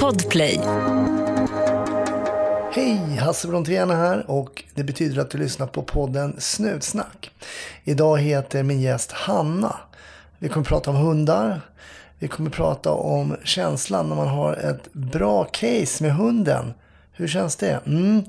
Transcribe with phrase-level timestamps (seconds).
[0.00, 0.60] Podplay.
[2.72, 7.30] Hej, Hasse Brontén här och det betyder att du lyssnar på podden Snutsnack.
[7.84, 9.76] Idag heter min gäst Hanna.
[10.38, 11.60] Vi kommer prata om hundar.
[12.18, 16.74] Vi kommer prata om känslan när man har ett bra case med hunden.
[17.12, 17.80] Hur känns det?
[17.86, 18.22] Mm.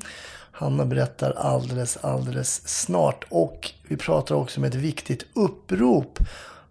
[0.52, 3.25] Hanna berättar alldeles, alldeles snart.
[3.30, 6.20] Och vi pratar också om ett viktigt upprop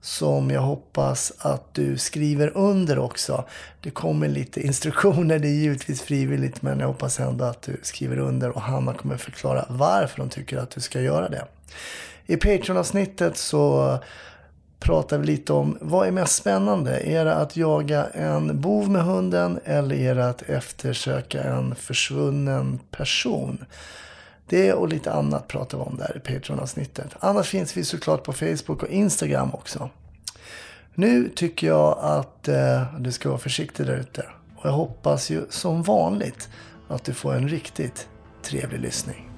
[0.05, 3.45] som jag hoppas att du skriver under också.
[3.81, 8.19] Det kommer lite instruktioner, det är givetvis frivilligt men jag hoppas ändå att du skriver
[8.19, 11.45] under och Hanna kommer förklara varför de tycker att du ska göra det.
[12.27, 13.99] I Patreon-avsnittet så
[14.79, 17.01] pratar vi lite om vad är mest spännande?
[17.01, 22.81] Är det att jaga en bov med hunden eller är det att eftersöka en försvunnen
[22.91, 23.65] person?
[24.47, 27.09] Det och lite annat pratar vi om där i Patreon-avsnittet.
[27.21, 29.91] Annars finns vi såklart på Facebook och Instagram också.
[30.95, 34.27] Nu tycker jag att eh, du ska vara försiktig där ute.
[34.57, 36.49] Och jag hoppas ju som vanligt
[36.89, 38.09] att du får en riktigt
[38.43, 39.31] trevlig lyssning.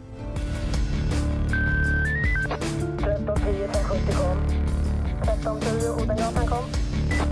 [3.07, 4.39] 1310 570 kom.
[5.23, 6.65] 1310 Odengatan kom.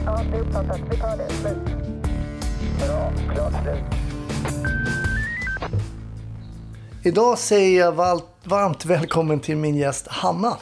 [0.07, 0.81] Ja, det är uppfattat.
[0.91, 1.29] Vi tar det.
[1.31, 1.57] Slut.
[2.79, 3.13] Bra.
[3.35, 3.85] Klart slut.
[7.07, 7.93] Idag säger jag
[8.45, 10.57] varmt välkommen till min gäst Hanna.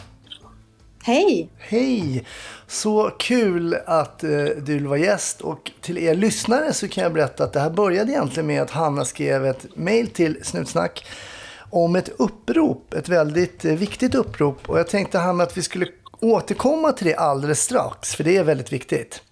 [1.02, 1.50] Hej!
[1.58, 2.26] Hej!
[2.66, 5.40] Så kul att eh, du vill vara gäst.
[5.40, 8.70] Och till er lyssnare så kan jag berätta att det här började egentligen med att
[8.70, 11.06] Hanna skrev ett mail till Snutsnack
[11.70, 12.94] om ett upprop.
[12.94, 14.68] Ett väldigt eh, viktigt upprop.
[14.68, 15.86] Och jag tänkte Hanna att vi skulle
[16.20, 18.14] återkomma till det alldeles strax.
[18.14, 19.22] För det är väldigt viktigt.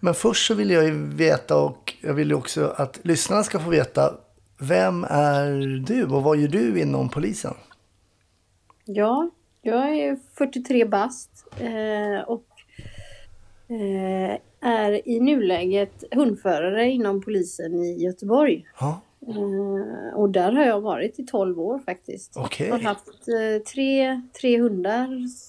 [0.00, 3.58] Men först så vill jag ju veta och jag vill ju också att lyssnarna ska
[3.58, 4.14] få veta.
[4.60, 5.50] Vem är
[5.86, 7.54] du och vad gör du inom polisen?
[8.84, 9.30] Ja,
[9.62, 12.46] jag är 43 bast eh, och
[13.68, 18.66] eh, är i nuläget hundförare inom polisen i Göteborg.
[18.80, 22.36] Ja, Eh, och där har jag varit i 12 år faktiskt.
[22.36, 22.68] Okej.
[22.68, 23.08] Jag har haft
[23.72, 25.04] tre, tre hundar.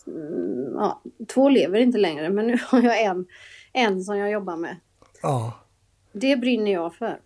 [0.07, 3.25] Mm, ja, två lever inte längre men nu har jag en,
[3.73, 4.75] en som jag jobbar med.
[5.21, 5.53] ja.
[6.11, 7.19] Det brinner jag för.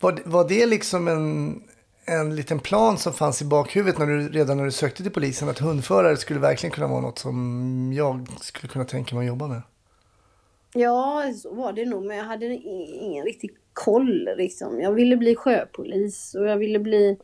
[0.00, 1.62] Var, var det liksom en,
[2.04, 5.48] en liten plan som fanns i bakhuvudet när du, redan när du sökte till polisen?
[5.48, 9.46] Att hundförare skulle verkligen kunna vara något som jag skulle kunna tänka mig att jobba
[9.46, 9.62] med?
[10.74, 14.80] Ja, så var det nog, men jag hade ingen riktig koll liksom.
[14.80, 17.18] Jag ville bli sjöpolis och jag ville bli...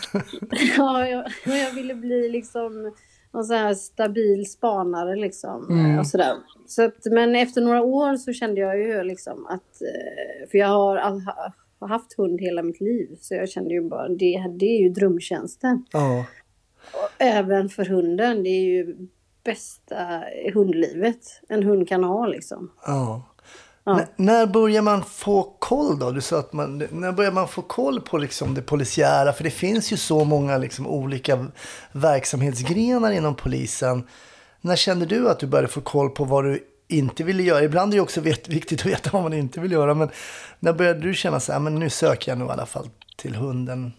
[0.76, 2.92] ja, jag, jag ville bli liksom
[3.32, 5.66] någon sån här stabil spanare liksom.
[5.70, 5.98] Mm.
[5.98, 6.36] Och sådär.
[6.66, 9.82] Så att, men efter några år så kände jag ju liksom att...
[9.82, 10.96] eh, För jag har
[11.80, 13.16] har haft hund hela mitt liv.
[13.20, 15.84] Så jag kände ju bara, det, det är ju drömtjänsten.
[15.92, 16.24] Ja,
[16.92, 19.08] Och även för hunden, det är ju
[19.44, 20.22] bästa
[20.54, 22.70] hundlivet en hund kan ha liksom.
[22.86, 23.26] ja.
[23.84, 24.00] Ja.
[24.16, 26.10] När börjar man få koll då?
[26.10, 29.32] Du sa att man, när börjar man få koll på liksom det polisiära?
[29.32, 31.46] För det finns ju så många liksom olika
[31.92, 34.06] verksamhetsgrenar inom polisen.
[34.60, 37.64] När kände du att du började få koll på vad du inte ville göra?
[37.64, 39.94] Ibland är det också viktigt att veta vad man inte vill göra.
[39.94, 40.08] Men
[40.60, 43.34] när började du känna så här, men nu söker jag nog i alla fall till
[43.34, 43.92] hunden,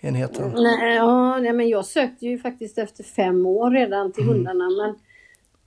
[0.00, 0.52] enheten?
[0.56, 4.94] Nej, ja, nej, men jag sökte ju faktiskt efter fem år redan till hundarna.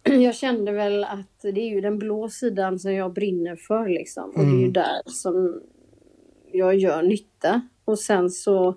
[0.03, 3.87] Men jag kände väl att det är ju den blå sidan som jag brinner för
[3.87, 4.29] liksom.
[4.29, 5.61] Och det är ju där som
[6.51, 7.61] jag gör nytta.
[7.85, 8.67] Och sen så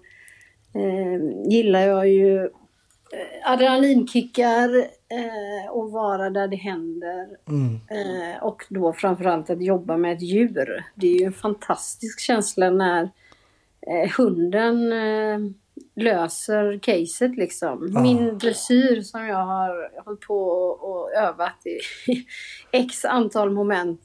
[0.75, 2.51] eh, gillar jag ju eh,
[3.53, 7.29] adrenalinkickar eh, och vara där det händer.
[7.49, 7.75] Mm.
[7.75, 10.85] Eh, och då framförallt att jobba med ett djur.
[10.95, 13.11] Det är ju en fantastisk känsla när
[13.87, 15.39] eh, hunden eh,
[15.97, 18.03] löser caset liksom.
[18.03, 20.39] Min dressyr som jag har hållit på
[20.71, 21.79] och övat i
[22.73, 24.01] x antal moment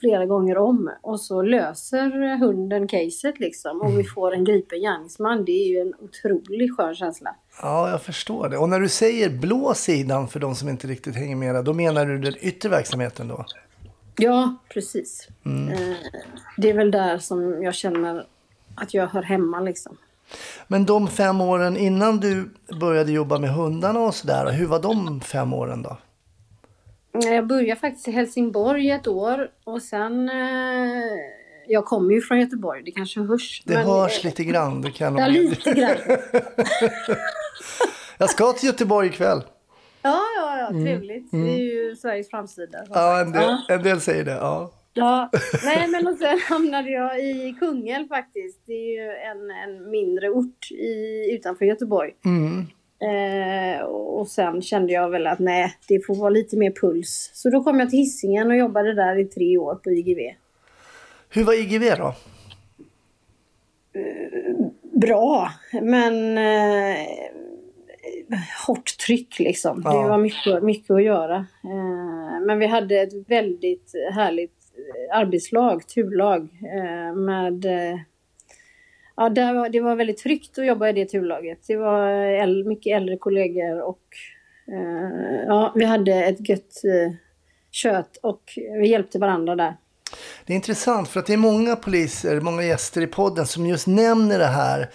[0.00, 0.90] flera gånger om.
[1.02, 3.80] Och så löser hunden caset liksom.
[3.80, 5.44] Och vi får en gripen gärningsman.
[5.44, 7.34] Det är ju en otroligt skön känsla.
[7.62, 8.58] Ja, jag förstår det.
[8.58, 12.06] Och när du säger blå sidan, för de som inte riktigt hänger med, då menar
[12.06, 13.44] du den yttre verksamheten då?
[14.16, 15.28] Ja, precis.
[15.44, 15.96] Eh,
[16.56, 18.26] det är väl där som jag känner
[18.74, 19.96] att jag hör hemma liksom.
[20.66, 22.50] Men de fem åren innan du
[22.80, 25.96] började jobba med hundarna och sådär, hur var de fem åren då?
[27.12, 30.28] Jag började faktiskt i Helsingborg ett år och sen...
[30.28, 30.34] Eh,
[31.66, 33.62] jag kommer ju från Göteborg, det kanske hörs.
[33.64, 34.82] Det men, hörs lite grann.
[34.82, 35.96] Det kan Ja, lite grann.
[38.18, 39.42] Jag ska till Göteborg ikväll.
[40.02, 41.30] Ja, ja, ja, trevligt.
[41.30, 42.78] Det är ju Sveriges framsida.
[42.78, 42.90] Mm.
[42.94, 43.74] Ja, en del, Ja.
[43.74, 44.32] en del säger det.
[44.32, 44.70] Ja.
[44.94, 45.30] Ja,
[45.64, 48.60] nej men och sen hamnade jag i Kungälv faktiskt.
[48.66, 52.12] Det är ju en, en mindre ort i, utanför Göteborg.
[52.24, 52.66] Mm.
[53.02, 57.30] Eh, och sen kände jag väl att nej, det får vara lite mer puls.
[57.34, 60.18] Så då kom jag till Hisingen och jobbade där i tre år på IGV.
[61.28, 62.14] Hur var IGV då?
[64.82, 65.52] Bra,
[65.82, 67.06] men eh,
[68.66, 69.82] hårt tryck liksom.
[69.84, 70.02] Ja.
[70.02, 71.36] Det var mycket, mycket att göra.
[71.64, 74.61] Eh, men vi hade ett väldigt härligt eh,
[75.12, 78.00] arbetslag, turlag eh, med eh,
[79.16, 81.58] Ja, var, det var väldigt tryggt att jobba i det turlaget.
[81.66, 84.02] Det var äl, mycket äldre kollegor och
[84.68, 87.12] eh, ja, vi hade ett gött eh,
[87.70, 89.76] kött och vi hjälpte varandra där.
[90.46, 93.86] Det är intressant för att det är många poliser, många gäster i podden som just
[93.86, 94.90] nämner det här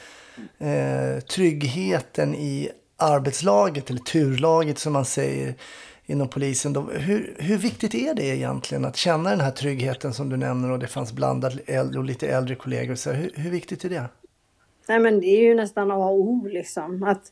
[0.57, 5.55] eh, tryggheten i arbetslaget eller turlaget som man säger
[6.07, 6.73] inom polisen.
[6.73, 10.71] Då, hur, hur viktigt är det egentligen att känna den här tryggheten som du nämner
[10.71, 12.95] och det fanns blandad äldre och lite äldre kollegor.
[12.95, 14.03] Så hur, hur viktigt är det?
[14.87, 17.03] Nej men det är ju nästan A och O liksom.
[17.03, 17.31] Att,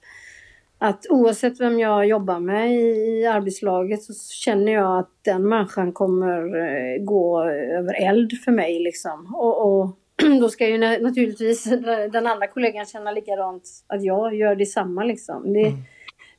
[0.78, 6.58] att oavsett vem jag jobbar med i arbetslaget så känner jag att den människan kommer
[6.58, 9.36] eh, gå över eld för mig liksom.
[9.36, 9.98] Och, och
[10.40, 11.64] då ska ju na- naturligtvis
[12.12, 15.54] den andra kollegan känna likadant att jag gör detsamma liksom.
[15.54, 15.74] Det,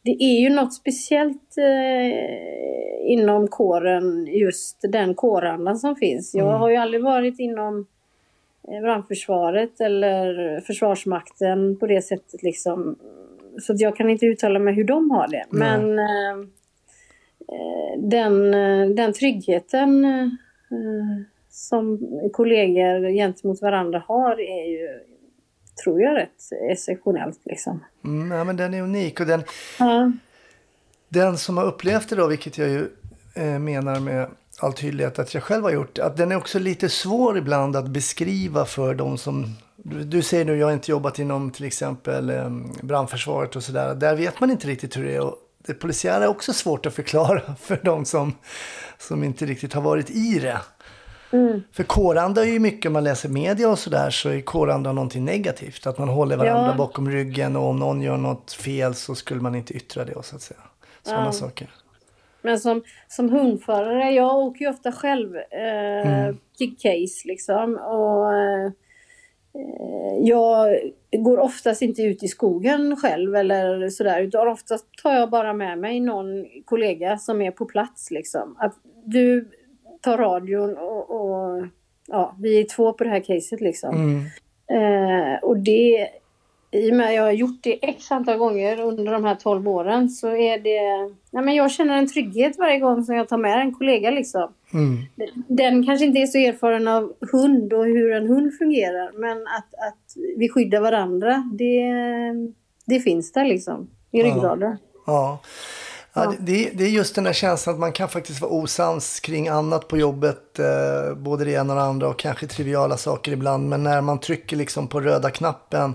[0.06, 6.35] det är ju något speciellt eh, inom kåren, just den kårandan som finns.
[6.35, 7.87] Jag har ju aldrig varit inom
[8.69, 12.97] eh, brandförsvaret eller försvarsmakten på det sättet liksom.
[13.62, 15.44] Så att jag kan inte uttala mig hur de har det.
[15.50, 16.38] Men eh,
[17.49, 20.29] eh, den, eh, den tryggheten eh,
[21.50, 21.99] som
[22.32, 24.88] kollegor gentemot varandra har är ju,
[25.84, 27.84] tror jag, rätt exceptionellt liksom.
[28.05, 29.43] Mm, ja, men den är unik och den,
[29.78, 30.12] Ja.
[31.08, 32.88] den som har upplevt det då, vilket jag ju
[33.34, 34.28] eh, menar med
[34.58, 37.88] all tydlighet att jag själv har gjort, att den är också lite svår ibland att
[37.88, 42.31] beskriva för de som du, du säger nu, jag har inte jobbat inom till exempel
[42.31, 42.50] eh,
[42.82, 43.94] brandförsvaret och sådär.
[43.94, 45.20] Där vet man inte riktigt hur det är.
[45.20, 45.37] Och
[45.67, 48.34] det polisiära är också svårt att förklara för de som,
[48.99, 50.61] som inte riktigt har varit i det.
[51.73, 55.25] För kåranda är ju mycket, om man läser media och sådär, så är kåranda någonting
[55.25, 55.87] negativt.
[55.87, 56.75] Att man håller varandra Ja.
[56.78, 60.37] bakom ryggen och om någon gör något fel så skulle man inte yttra det, så
[60.37, 60.61] att säga.
[61.02, 61.32] Sådana Ja.
[61.32, 61.70] saker.
[62.43, 67.76] Men som, som hundförare, jag åker ju ofta själv eh, till case liksom.
[67.76, 68.70] Och, eh,
[70.20, 70.76] jag
[71.19, 74.20] går oftast inte ut i skogen själv eller sådär.
[74.23, 78.56] Utan oftast tar jag bara med mig någon kollega som är på plats liksom.
[78.58, 78.75] Att
[79.05, 79.49] du
[80.00, 81.66] tar radion och, och
[82.06, 83.94] ja, vi är två på det här caset liksom.
[83.94, 84.25] Mm.
[84.69, 86.08] Eh, och det,
[86.70, 89.69] i och med att jag har gjort det x antal gånger under de här 12
[89.69, 93.38] åren så är det, nej men jag känner en trygghet varje gång som jag tar
[93.38, 94.52] med en kollega liksom.
[94.72, 94.98] Mm.
[95.48, 99.75] Den kanske inte är så erfaren av hund och hur en hund fungerar men att,
[99.88, 101.92] att vi skyddar varandra det,
[102.87, 104.70] det finns där liksom i ryggraden.
[104.70, 104.78] Ja.
[105.06, 105.40] Ja,
[106.24, 106.34] Ja.
[106.38, 109.88] det, det- är just den där känslan att man kan faktiskt vara osams kring annat
[109.88, 110.58] på jobbet.
[110.58, 113.68] Eh, både det ena och det andra och kanske triviala saker ibland.
[113.68, 115.94] Men när man trycker liksom på röda knappen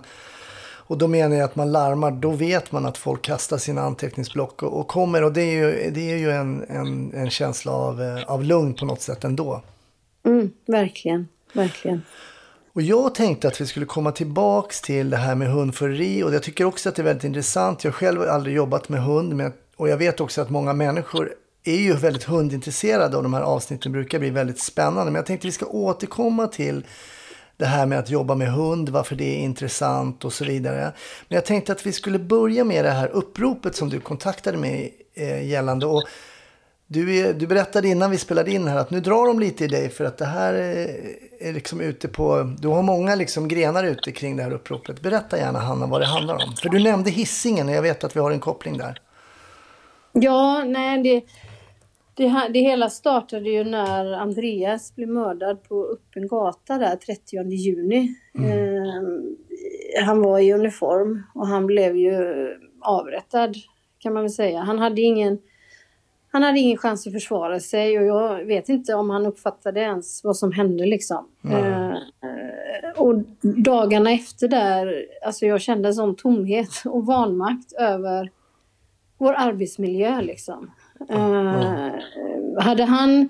[0.92, 4.64] och då menar jag att man larmar, då vet man att folk kastar sina anteckningsblock
[4.64, 5.24] och, och kommer.
[5.24, 8.74] Och det är ju, det är ju en, en, en känsla av, eh, av lugn
[8.74, 9.62] på något sätt ändå.
[10.26, 12.02] Mm, verkligen, verkligen.
[12.74, 16.44] Och jag tänkte att vi skulle komma tillbaks till det här med hundföreri och jag
[16.44, 17.84] tycker också att det är väldigt intressant.
[17.84, 21.34] Jag själv har aldrig jobbat med hund men, och jag vet också att många människor
[21.64, 25.06] är ju väldigt hundintresserade och de här avsnitten brukar bli väldigt spännande.
[25.06, 26.86] Men jag tänkte att vi ska återkomma till
[27.58, 30.94] det här med att jobba med hund, varför det är intressant och så vidare.
[31.28, 34.96] Men jag tänkte att vi skulle börja med det här uppropet som du kontaktade mig
[35.14, 35.86] eh, gällande.
[35.86, 36.04] Och
[36.88, 39.68] du, är, du berättade innan vi spelade in här att nu drar de lite i
[39.68, 41.00] dig för att det här är,
[41.40, 42.56] är liksom ute på...
[42.60, 45.02] Du har många liksom grenar ute kring det här uppropet.
[45.02, 46.56] Berätta gärna Hanna vad det handlar om.
[46.62, 49.02] För du nämnde hissingen och jag vet att vi har en koppling där.
[50.14, 51.24] Ja, nej det,
[52.14, 58.16] det, det hela startade ju när Andreas blev mördad på öppen gata där 30 juni.
[58.36, 62.48] Eh, han var i uniform och han blev ju
[62.82, 63.56] avrättad
[64.00, 64.60] kan man väl säga.
[64.60, 65.40] Han hade ingen
[66.32, 70.24] han hade ingen chans att försvara sig och jag vet inte om han uppfattade ens
[70.24, 71.28] vad som hände liksom.
[71.44, 71.96] Eh,
[72.96, 78.30] och dagarna efter där, alltså jag kände en sån tomhet och vanmakt över
[79.22, 80.72] vår arbetsmiljö liksom.
[81.10, 81.92] Eh,
[82.60, 83.30] hade han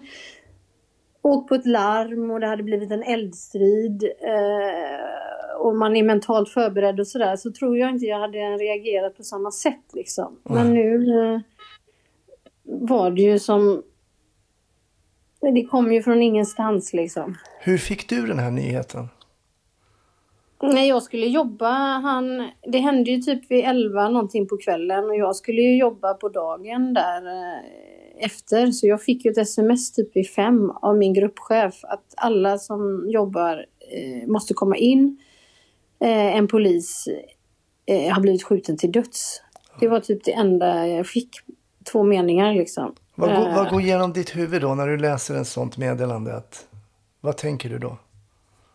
[1.21, 6.49] åkt på ett larm och det hade blivit en eldstrid eh, och man är mentalt
[6.49, 10.39] förberedd och sådär så tror jag inte jag hade reagerat på samma sätt liksom.
[10.43, 11.39] Men nu eh,
[12.63, 13.83] var det ju som...
[15.41, 17.37] Det kom ju från ingenstans liksom.
[17.59, 19.07] Hur fick du den här nyheten?
[20.61, 25.15] När jag skulle jobba, han, det hände ju typ vid 11 någonting på kvällen och
[25.15, 28.71] jag skulle ju jobba på dagen där eh, efter.
[28.71, 33.09] Så jag fick ju ett sms typ vid fem av min gruppchef att alla som
[33.09, 35.17] jobbar eh, måste komma in.
[35.99, 37.07] Eh, en polis
[37.85, 39.41] eh, har blivit skjuten till döds.
[39.79, 41.29] Det var typ det enda jag fick.
[41.91, 42.95] Två meningar liksom.
[43.15, 46.35] Vad, går, Eh, vad går igenom ditt huvud då när du läser en sånt meddelande?
[46.35, 46.67] Att,
[47.21, 47.97] vad tänker du då?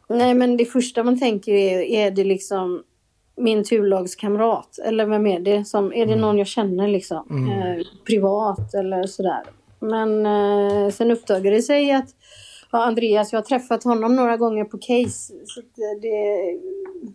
[0.08, 2.82] Nej, men det första man tänker är, är det liksom
[3.36, 4.78] min turlagskamrat?
[4.84, 5.64] Eller vem är det?
[5.64, 7.48] Som, är det någon jag känner liksom?
[7.48, 9.42] Eh, privat eller sådär.
[9.80, 12.08] Men eh, sen uppdagade det sig att
[12.72, 15.32] ja, Andreas, jag har träffat honom några gånger på case.
[15.46, 15.60] Så
[16.02, 16.58] det,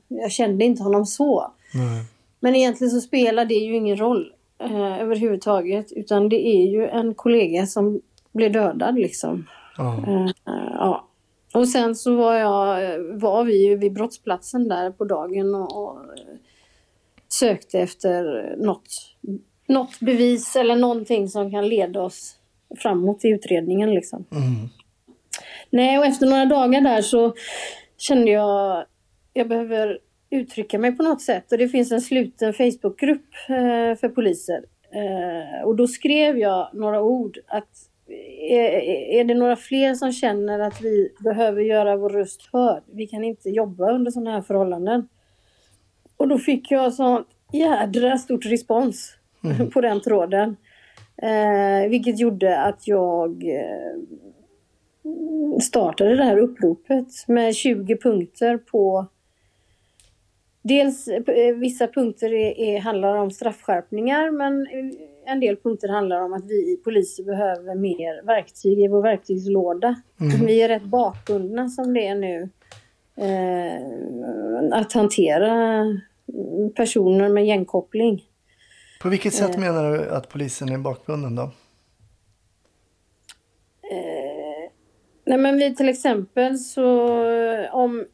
[0.08, 1.52] jag kände inte honom så.
[1.74, 2.04] Nej.
[2.40, 5.92] Men egentligen så spelar det ju ingen roll eh, överhuvudtaget.
[5.92, 9.48] Utan det är ju en kollega som blev dödad liksom.
[9.78, 9.98] Ja.
[10.08, 10.32] Eh,
[10.74, 11.08] ja.
[11.54, 15.98] Och sen så var, jag, var vi ju vid brottsplatsen där på dagen och, och
[15.98, 16.36] eh,
[17.28, 18.88] sökte efter något,
[19.68, 22.36] något bevis eller någonting som kan leda oss
[22.78, 23.94] framåt i utredningen.
[23.94, 24.26] Liksom.
[24.32, 24.70] Mm.
[25.70, 27.34] Nej, och efter några dagar där så
[27.98, 28.86] kände jag
[29.34, 31.52] jag behöver uttrycka mig på något sätt.
[31.52, 34.64] Och det finns en sluten Facebookgrupp eh, för poliser.
[34.94, 37.90] Eh, och då skrev jag några ord att
[38.50, 38.72] är,
[39.20, 42.84] är det några fler som känner att vi behöver göra vår röst hörd?
[42.92, 45.08] Vi kan inte jobba under sådana här förhållanden.
[46.18, 49.16] Och då fick jag så jädra stort respons
[49.74, 50.58] på den tråden.
[51.18, 53.98] Eh, vilket gjorde att jag eh,
[55.62, 59.08] startade det här uppropet med 20 punkter på
[60.64, 64.68] Dels eh, vissa punkter är, är, handlar om straffskärpningar men
[65.26, 70.02] en del punkter handlar om att vi poliser behöver mer verktyg i vår verktygslåda.
[70.46, 72.50] Vi är rätt bakbundna som det är nu.
[73.16, 75.84] Eh, att hantera
[76.76, 78.24] personer med gängkoppling.
[79.02, 81.52] På vilket sätt menar du att polisen är bakbunden då?
[85.26, 87.18] Nej men vi till exempel så
[87.72, 88.06] om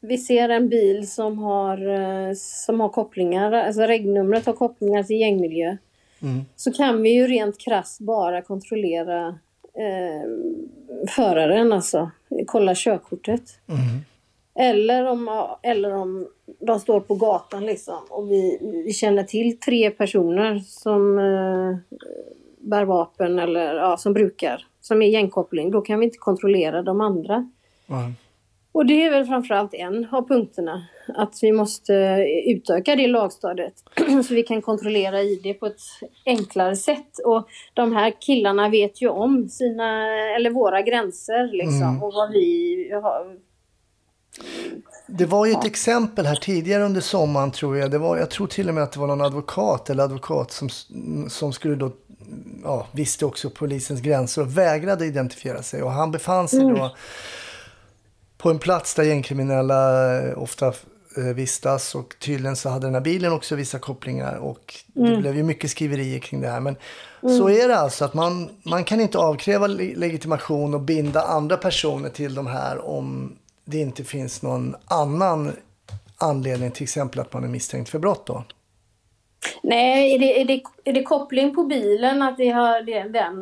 [0.00, 5.20] vi ser en bil som har, eh, som har kopplingar, alltså regnumret har kopplingar till
[5.20, 5.76] gängmiljö.
[6.22, 6.44] Mm.
[6.56, 9.38] Så kan vi ju rent krasst bara kontrollera
[9.74, 10.30] eh,
[11.08, 12.10] föraren, alltså
[12.46, 13.60] kolla körkortet.
[13.68, 14.04] Mm.
[14.54, 16.28] Eller om, eller om
[16.60, 21.98] de står på gatan liksom och vi, vi känner till tre personer som eh,
[22.58, 25.70] bär vapen eller ja, som brukar, som är gängkoppling.
[25.70, 27.50] Då kan vi inte kontrollera de andra.
[27.86, 28.12] Ja.
[28.78, 30.86] Och det är väl framförallt en av punkterna.
[31.16, 31.92] Att vi måste
[32.46, 33.74] utöka det lagstadiet
[34.28, 35.80] så vi kan kontrollera ID på ett
[36.26, 37.18] enklare sätt.
[37.24, 40.06] Och de här killarna vet ju om sina,
[40.36, 41.82] eller våra gränser liksom.
[41.82, 42.02] Mm.
[42.02, 43.36] Och vad vi har.
[45.06, 47.90] Det var ju ett exempel här tidigare under sommaren tror jag.
[47.90, 50.68] Det var, jag tror till och med att det var någon advokat eller advokat som,
[51.28, 51.92] som skulle då,
[52.64, 55.82] ja, visste också polisens gränser och vägrade identifiera sig.
[55.82, 56.94] Och han befann sig då
[58.38, 60.66] på en plats där gängkriminella eh, ofta
[61.16, 65.36] eh, vistas och tydligen så hade den här bilen också vissa kopplingar och det blev
[65.36, 66.60] ju mycket skriverier kring det här.
[66.60, 66.76] Men
[67.20, 71.56] så är det alltså att man, man kan inte avkräva le- legitimation och binda andra
[71.56, 75.52] personer till de här om det inte finns någon annan
[76.16, 78.44] anledning, till exempel att man är misstänkt för brott då.
[79.62, 83.34] Nej, är det, är, det, är det koppling på bilen att det har det, den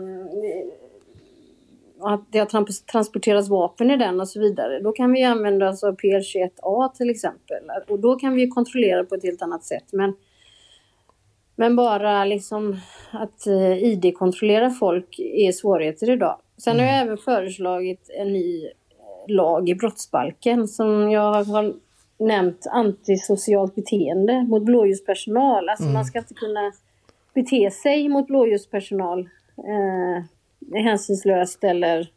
[2.00, 4.80] att det har trans- transporterats vapen i den och så vidare.
[4.80, 7.62] Då kan vi använda oss av PL21A till exempel.
[7.88, 9.84] Och då kan vi kontrollera på ett helt annat sätt.
[9.92, 10.14] Men,
[11.56, 12.76] men bara liksom
[13.10, 16.38] att eh, ID-kontrollera folk är svårigheter idag.
[16.58, 21.74] Sen har jag även föreslagit en ny eh, lag i brottsbalken som jag har
[22.18, 25.68] nämnt antisocialt beteende mot blåljuspersonal.
[25.68, 26.72] Alltså man ska inte kunna
[27.34, 29.20] bete sig mot blåljuspersonal
[29.58, 30.24] eh,
[30.74, 32.10] hänsynslöst eller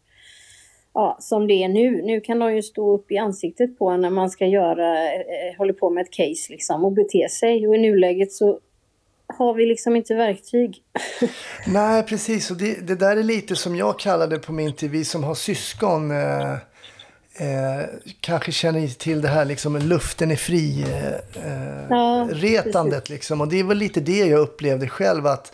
[0.94, 2.02] ja, som det är nu.
[2.02, 5.58] Nu kan de ju stå upp i ansiktet på en när man ska göra, eh,
[5.58, 7.68] håller på med ett case liksom och bete sig.
[7.68, 8.60] Och i nuläget så
[9.38, 10.84] har vi liksom inte verktyg.
[11.68, 12.52] Nej, precis.
[12.52, 15.36] Och det, det där är lite som jag kallade på min tid, vi som har
[15.36, 16.12] syskon.
[16.12, 16.54] Eh,
[17.40, 17.86] eh,
[18.20, 20.86] kanske känner till det här liksom luften är fri
[21.46, 22.28] eh, Ja,
[23.10, 23.42] liksom.
[23.42, 25.54] Och det väl lite det jag upplevde själv att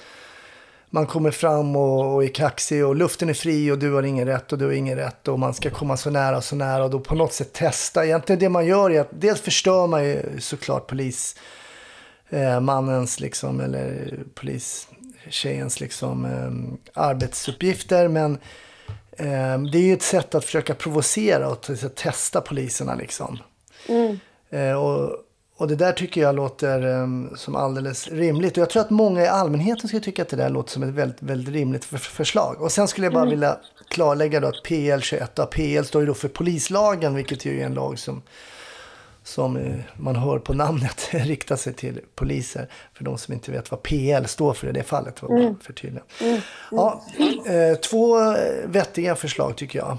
[0.90, 4.28] man kommer fram och, och är kaxig och luften är fri och du har ingen
[4.28, 6.84] rätt och du har ingen rätt och man ska komma så nära och så nära
[6.84, 8.06] och då på något sätt testa.
[8.06, 11.36] Egentligen det man gör är att dels förstör man ju såklart polis
[12.30, 12.62] eh,
[13.20, 18.38] liksom eller polistjejens liksom eh, arbetsuppgifter men
[19.12, 21.62] eh, det är ju ett sätt att försöka provocera och
[21.96, 23.38] testa poliserna liksom.
[23.88, 24.20] Mm.
[24.50, 25.25] Eh, och,
[25.58, 28.52] och det där tycker jag låter um, som alldeles rimligt.
[28.52, 30.90] Och jag tror att många i allmänheten skulle tycka att det där låter som ett
[30.90, 32.62] väldigt, väldigt rimligt för förslag.
[32.62, 33.30] Och sen skulle jag bara mm.
[33.30, 33.58] vilja
[33.88, 38.00] klarlägga då att PL 21, PL står ju då för polislagen, vilket är en lag
[38.00, 38.22] som
[39.24, 42.68] som eh, man hör på namnet riktar sig till poliser.
[42.94, 45.22] För de som inte vet vad PL står för i det fallet.
[45.22, 45.56] Var mm.
[45.60, 46.04] för tydliga.
[46.22, 46.42] Mm.
[46.72, 47.04] Ja,
[47.46, 48.36] eh, två
[48.66, 49.98] vettiga förslag tycker jag.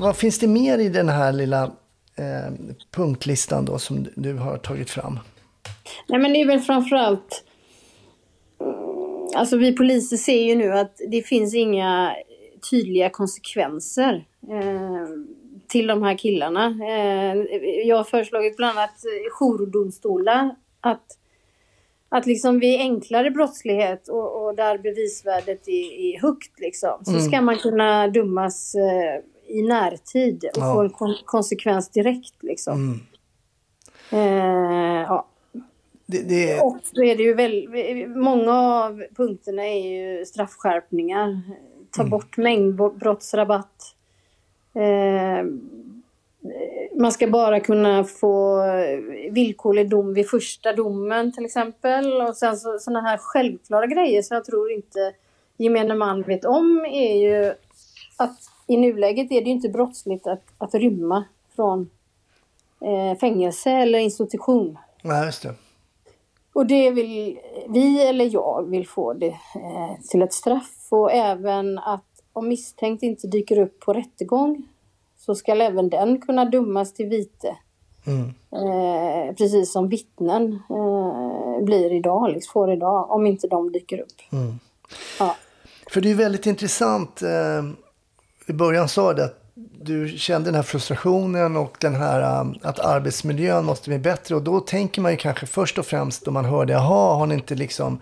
[0.00, 1.70] Vad finns det mer i den här lilla
[2.16, 5.18] eh, punktlistan då som du har tagit fram?
[6.08, 7.44] Nej men det är väl framförallt
[9.34, 12.16] Alltså vi poliser ser ju nu att det finns inga
[12.70, 14.24] tydliga konsekvenser.
[14.48, 15.06] Eh,
[15.72, 16.66] till de här killarna.
[16.66, 17.36] Eh,
[17.86, 20.56] jag har föreslagit bland annat jourdomstolar.
[20.80, 21.06] Att,
[22.08, 27.22] att liksom vid enklare brottslighet och, och där bevisvärdet är, är högt liksom, så mm.
[27.22, 30.74] ska man kunna dömas eh, i närtid och ja.
[30.74, 32.74] få en kon konsekvens direkt liksom.
[32.74, 33.00] Mm.
[34.12, 35.26] Eh, ja.
[36.06, 36.60] Det, det...
[36.60, 37.68] Och så är det ju väl,
[38.08, 41.40] många av punkterna är ju straffskärpningar.
[41.90, 42.10] Ta mm.
[42.10, 43.94] bort mängdbrottsrabatt.
[44.74, 45.46] Eh,
[47.00, 48.62] man ska bara kunna få
[49.30, 52.22] villkorlig dom vid första domen till exempel.
[52.22, 55.14] Och sen så, sådana här självklara grejer som jag tror inte
[55.56, 57.54] gemene man vet om är ju
[58.16, 58.38] att
[58.72, 61.24] i nuläget är det inte brottsligt att, att rymma
[61.56, 61.90] från
[62.80, 64.78] eh, fängelse eller institution.
[65.02, 65.54] Nej, just det.
[66.52, 67.38] Och det vill
[67.68, 73.02] vi, eller jag, vill få det eh, till ett straff och även att om misstänkt
[73.02, 74.68] inte dyker upp på rättegång
[75.18, 77.56] så ska även den kunna dömas till vite.
[78.06, 78.34] Mm.
[78.52, 84.32] Eh, precis som vittnen eh, blir idag, liksom, får idag, om inte de dyker upp.
[84.32, 84.58] Mm.
[85.18, 85.36] Ja.
[85.90, 87.62] För det är väldigt intressant, eh,
[88.52, 89.38] i början sa du att
[89.82, 94.34] du kände den här frustrationen och den här um, att arbetsmiljön måste bli bättre.
[94.34, 97.26] Och då tänker man ju kanske först och främst då man hör det, jaha, har
[97.26, 98.00] ni inte liksom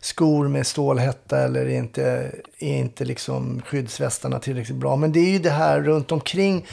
[0.00, 4.96] skor med stålhätta eller är inte, är inte liksom skyddsvästarna tillräckligt bra.
[4.96, 6.66] Men det är ju det här runt omkring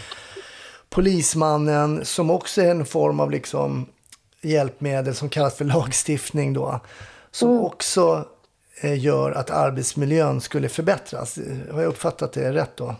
[0.89, 3.85] polismannen som också är en form av liksom
[4.41, 6.79] hjälpmedel som kallas för lagstiftning då.
[7.31, 7.63] Som mm.
[7.63, 8.25] också
[8.81, 11.39] eh, gör att arbetsmiljön skulle förbättras.
[11.71, 12.95] Har jag uppfattat det rätt då?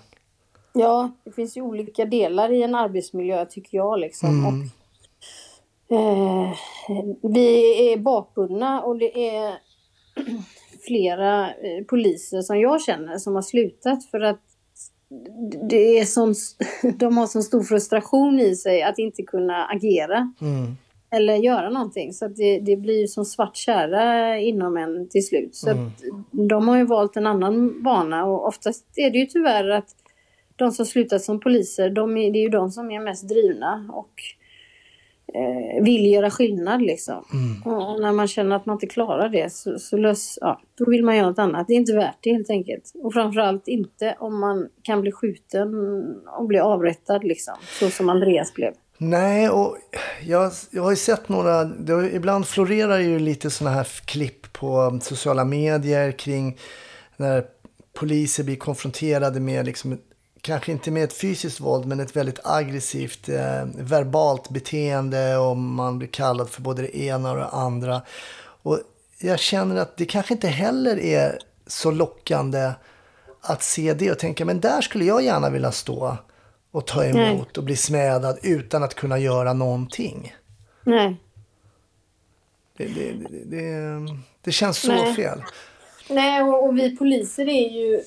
[0.73, 3.99] Ja, det finns ju olika delar i en arbetsmiljö tycker jag.
[3.99, 4.29] Liksom.
[4.29, 4.69] Mm.
[5.87, 6.53] Och, eh,
[7.21, 9.53] vi är bakbundna och det är
[10.87, 14.41] flera eh, poliser som jag känner som har slutat för att
[15.69, 16.35] det är som,
[16.97, 20.33] de har så stor frustration i sig att inte kunna agera.
[20.41, 20.77] Mm.
[21.11, 22.13] Eller göra någonting.
[22.13, 25.55] Så det, det blir som svart kära inom en till slut.
[25.55, 25.91] Så mm.
[26.31, 29.95] de har ju valt en annan bana och oftast är det ju tyvärr att
[30.59, 33.89] de som slutat som poliser, de är, det är ju de som är mest drivna
[33.93, 34.13] och
[35.33, 37.25] eh, vill göra skillnad liksom.
[37.33, 37.75] Mm.
[37.75, 41.05] Och när man känner att man inte klarar det så, så lös, ja, då vill
[41.05, 41.67] man göra något annat.
[41.67, 42.91] Det är inte värt det helt enkelt.
[43.03, 45.69] Och framförallt inte om man kan bli skjuten
[46.37, 47.55] och bli avrättad liksom.
[47.79, 48.73] Så som Andreas blev.
[48.97, 49.77] Nej, och
[50.25, 54.99] jag, jag har ju sett några, det, ibland florerar ju lite sådana här klipp på
[55.01, 56.57] sociala medier kring
[57.17, 57.45] när
[57.93, 59.97] poliser blir konfronterade med liksom
[60.41, 65.97] kanske inte med ett fysiskt våld, men ett väldigt aggressivt eh, verbalt beteende och man
[65.99, 68.01] blir kallad för både det ena och det andra.
[68.61, 68.79] Och
[69.19, 72.71] jag känner att det kanske inte heller är så lockande
[73.41, 76.17] att se det och tänka, men där skulle jag gärna vilja stå
[76.71, 77.45] och ta emot Nej.
[77.57, 80.35] och bli smädad utan att kunna göra någonting.
[80.83, 81.17] Nej.
[82.77, 83.13] Det, det,
[83.45, 84.07] det,
[84.41, 85.15] det känns så Nej.
[85.15, 85.43] fel.
[86.09, 88.01] Nej, och, och vi poliser är ju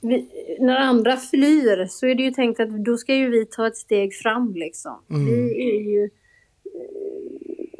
[0.00, 0.28] vi,
[0.60, 3.76] när andra flyr så är det ju tänkt att då ska ju vi ta ett
[3.76, 4.96] steg fram liksom.
[5.10, 5.26] Mm.
[5.26, 6.10] Vi är ju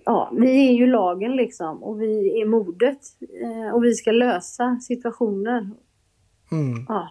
[0.08, 2.98] Ja, vi är ju lagen liksom och vi är modet
[3.42, 5.70] eh, och vi ska lösa situationer.
[6.52, 6.86] Mm.
[6.88, 7.08] Ja.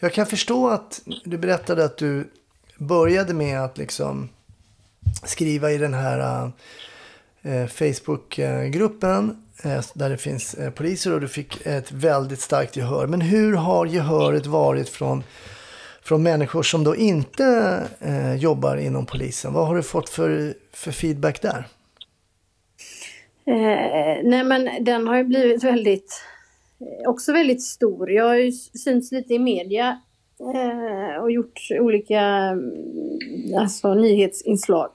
[0.00, 2.30] Jag kan förstå att du berättade att du
[2.78, 4.28] började med att liksom
[5.24, 6.46] skriva i den här
[7.46, 13.06] uh, Facebookgruppen Eh, där det finns eh, poliser och du fick ett väldigt starkt gehör.
[13.06, 15.22] Men hur har gehöret varit från,
[16.02, 19.52] från människor som då inte eh, jobbar inom polisen?
[19.52, 21.66] Vad har du fått för, för feedback där?
[23.46, 26.22] Eh, nej men den har ju blivit väldigt,
[26.80, 28.10] eh, också väldigt stor.
[28.10, 30.00] Jag har ju synts lite i media
[30.54, 34.90] eh, och gjort olika mm, alltså, nyhetsinslag.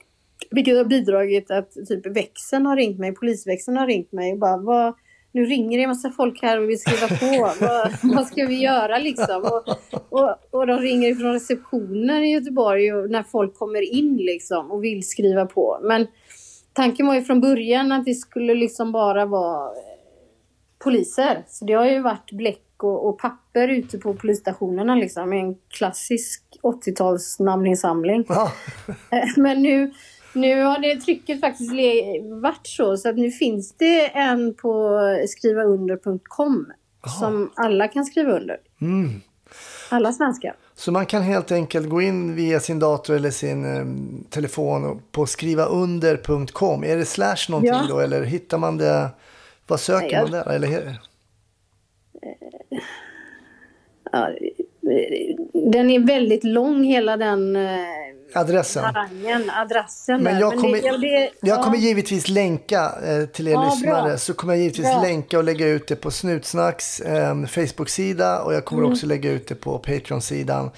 [0.52, 4.58] Vilket har bidragit att typ växeln har ringt mig, polisväxeln har ringt mig och bara
[4.58, 4.96] vad,
[5.32, 7.66] nu ringer det en massa folk här och vill skriva på.
[7.66, 9.44] vad, vad ska vi göra liksom?
[9.44, 9.70] Och,
[10.10, 14.84] och, och de ringer från receptionen i Göteborg och när folk kommer in liksom och
[14.84, 15.80] vill skriva på.
[15.84, 16.08] Men
[16.74, 20.00] tanken var ju från början att det skulle liksom bara vara eh,
[20.84, 21.44] poliser.
[21.48, 25.34] Så det har ju varit bläck och, och papper ute på polisstationerna liksom.
[25.34, 28.26] En klassisk 80-tals namninsamling.
[28.30, 28.52] Ja.
[29.12, 29.94] Eh, Men nu,
[30.34, 31.72] nu har det trycket faktiskt
[32.42, 36.72] varit så, så att nu finns det en på skrivaunder.com
[37.20, 38.58] som alla kan skriva under.
[38.82, 39.10] Mm.
[39.90, 40.56] Alla svenskar.
[40.76, 43.86] Så man kan helt enkelt gå in via sin dator eller sin eh,
[44.30, 46.84] telefon på skrivaunder.com.
[46.84, 47.86] Är det slash någonting Ja.
[47.90, 49.10] då eller hittar man det?
[49.68, 50.50] Vad söker Nej, jag- man där?
[50.50, 51.00] Eller,
[54.12, 54.30] Ja,
[55.72, 57.80] den är väldigt lång hela den eh,
[58.34, 58.84] adressen?
[58.84, 61.64] harangen, adressen Men jag kommer, det, ja, det, jag ja.
[61.64, 64.02] kommer givetvis länka eh, till er Ja, lyssnare.
[64.10, 64.18] bra.
[64.18, 65.02] Så kommer jag givetvis Bra.
[65.02, 68.42] länka och lägga ut det på Snutsnacks eh, Facebook-sida.
[68.42, 68.92] Och jag kommer Mm.
[68.94, 70.72] också lägga ut det på Patreon-sidan.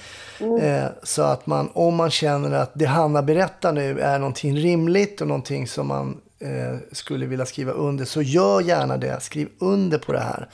[0.61, 5.21] Eh, så att man, om man känner att det Hanna berättar nu är någonting rimligt
[5.21, 8.05] och någonting som man eh, skulle vilja skriva under.
[8.05, 9.19] Så gör gärna det.
[9.21, 10.49] Skriv under på det här.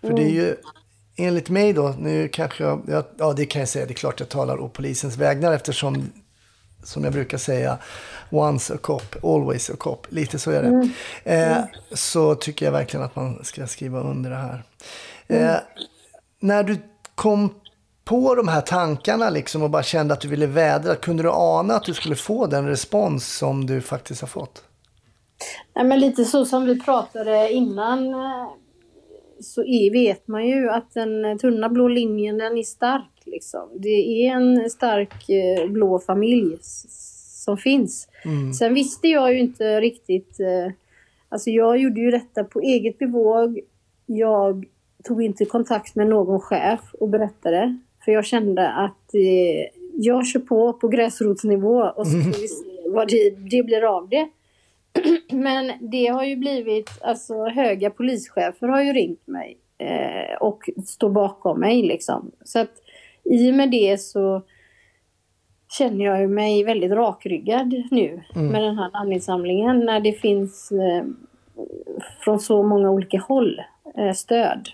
[0.00, 0.56] För det är ju
[1.22, 4.20] enligt mig då, nu kanske jag, jag, ja det kan jag säga, det är klart
[4.20, 6.12] jag talar å polisens vägnar eftersom
[6.84, 7.78] som jag brukar säga,
[8.30, 10.06] once a cop, always a cop.
[10.08, 10.90] Lite så är det.
[11.24, 14.62] Eh, så tycker jag verkligen att man ska skriva under det här.
[15.26, 15.56] Eh,
[16.40, 16.78] när du
[17.14, 17.54] kom
[18.04, 21.74] på de här tankarna liksom och bara kände att du ville vädra, kunde du ana
[21.74, 24.64] att du skulle få den respons som du faktiskt har fått?
[25.74, 28.48] Nej, men lite så som vi pratade innan eh,
[29.40, 33.22] så är, vet man ju att den tunna blå linjen den är stark.
[33.24, 33.68] Liksom.
[33.74, 36.56] Det är en stark eh, blå familj
[37.44, 38.08] som finns.
[38.58, 40.40] Sen visste jag ju inte riktigt.
[40.40, 40.72] Eh,
[41.28, 43.60] alltså jag gjorde ju detta på eget bevåg.
[44.06, 44.64] Jag
[45.04, 47.78] tog inte kontakt med någon chef och berättade.
[48.04, 52.90] För jag kände att eh, jag kör på på gräsrotsnivå och så får vi se
[52.90, 54.28] vad det, det blir av det.
[55.30, 61.10] Men det har ju blivit, alltså höga polischefer har ju ringt mig eh, och står
[61.10, 62.30] bakom mig liksom.
[62.44, 62.72] Så att
[63.24, 64.42] i och med det så
[65.78, 71.04] känner jag mig väldigt rakryggad nu med den här namninsamlingen när det finns eh,
[72.24, 73.60] från så många olika håll
[73.98, 74.68] eh, stöd.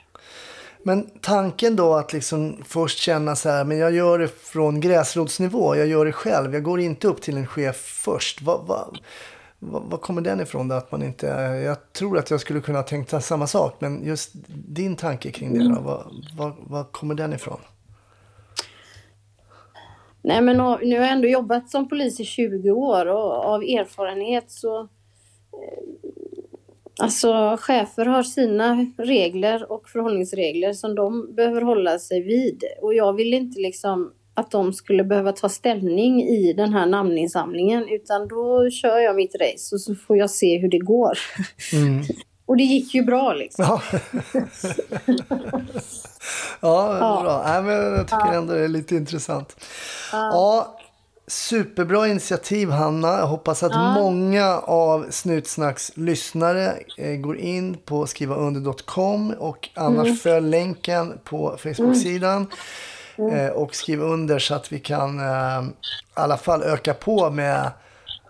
[0.82, 5.76] Men tanken då att liksom först känna så här, men jag gör det från gräsrotsnivå,
[5.76, 8.42] jag gör det själv, jag går inte upp till en chef först.
[8.42, 8.98] Vad, vad,
[9.58, 10.74] vad, kommer den ifrån då?
[10.74, 11.26] Att man inte,
[11.64, 14.32] jag tror att jag skulle kunna tänka samma sak, men just
[14.68, 17.60] din tanke kring det då, vad, vad, vad kommer den ifrån?
[20.22, 24.50] Nej men nu har jag ändå jobbat som polis i 20 år och av erfarenhet
[24.50, 24.88] så eh,
[27.00, 32.64] Alltså chefer har sina regler och förhållningsregler som de behöver hålla sig vid.
[32.82, 37.88] Och jag vill inte liksom att de skulle behöva ta ställning i den här namninsamlingen
[37.88, 41.18] utan då kör jag mitt race och så får jag se hur det går.
[41.72, 42.04] Mm.
[42.46, 43.64] och det gick ju bra liksom.
[43.64, 43.82] Ja,
[47.00, 47.42] ja, bra.
[47.46, 49.56] Nej, men jag tycker ändå det är lite intressant.
[50.12, 50.78] Ja.
[51.26, 53.08] Superbra initiativ Hanna.
[53.08, 60.50] Jag hoppas att många av Snutsnacks lyssnare eh, går in på skrivaunder.com och annars följ
[60.50, 62.46] länken på Facebook-sidan.
[63.18, 65.72] Eh, och skriv under så att vi kan eh, i
[66.14, 67.70] alla fall öka på med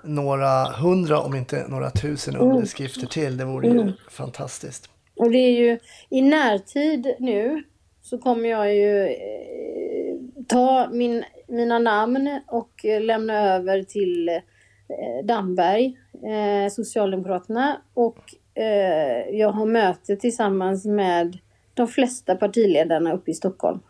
[0.05, 3.37] några hundra om inte några tusen underskrifter till.
[3.37, 4.91] Det vore ju fantastiskt.
[5.17, 7.63] Och det är ju i närtid nu
[8.03, 15.25] så kommer jag ju eh, ta min, mina namn och eh, lämna över till eh,
[15.25, 17.83] Damberg, eh, Socialdemokraterna.
[17.95, 18.19] Och
[18.55, 21.39] eh, jag har möte tillsammans med
[21.75, 23.81] de flesta partiledarna uppe i Stockholm.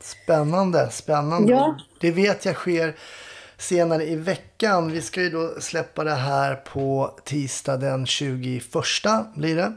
[0.00, 1.52] Spännande, spännande.
[1.52, 1.76] Ja.
[2.00, 2.96] Det vet jag sker
[3.58, 4.92] senare i veckan.
[4.92, 8.64] Vi ska ju då släppa det här på tisdag den 21
[9.34, 9.72] blir det.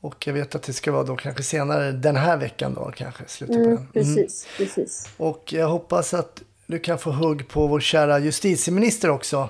[0.00, 3.24] Och jag vet att det ska vara då kanske senare den här veckan då kanske.
[3.26, 3.72] Slutet på den.
[3.72, 5.08] Mm, precis, precis.
[5.16, 9.48] Och jag hoppas att du kan få hugg på vår kära justitieminister också.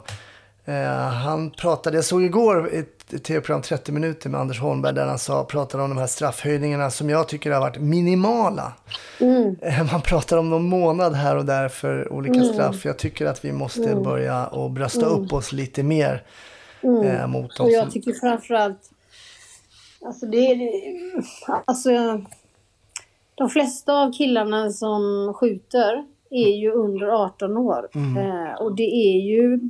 [0.68, 5.18] Eh, han pratade, jag såg igår ett tv-program 30 minuter med Anders Holmberg där han
[5.18, 8.72] sa, pratade om de här straffhöjningarna som jag tycker har varit minimala.
[9.62, 12.84] Eh, Man pratar om någon månad här och där för olika straff.
[12.84, 16.22] Jag tycker att vi måste börja och brösta upp oss lite mer
[16.82, 18.90] eh, mot dem Och jag tycker framförallt,
[20.06, 20.70] alltså det är,
[21.64, 21.90] alltså
[23.34, 27.88] de flesta av killarna som skjuter är ju under 18 år.
[27.94, 28.16] Mm.
[28.16, 29.60] Eh, och det är ju,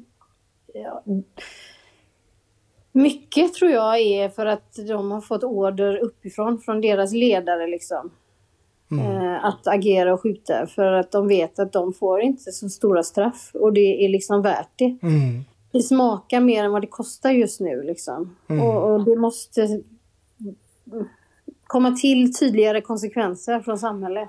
[2.92, 8.10] Mycket tror jag är för att de har fått order uppifrån från deras ledare liksom.
[8.90, 13.02] Eh, att agera och skjuta för att de vet att de får inte så stora
[13.02, 14.98] straff och det är liksom värt det.
[15.02, 15.44] Mm.
[15.72, 18.36] Det smakar mer än vad det kostar just nu liksom.
[18.46, 19.82] Och, och det måste
[21.66, 24.28] komma till tydligare konsekvenser från samhället.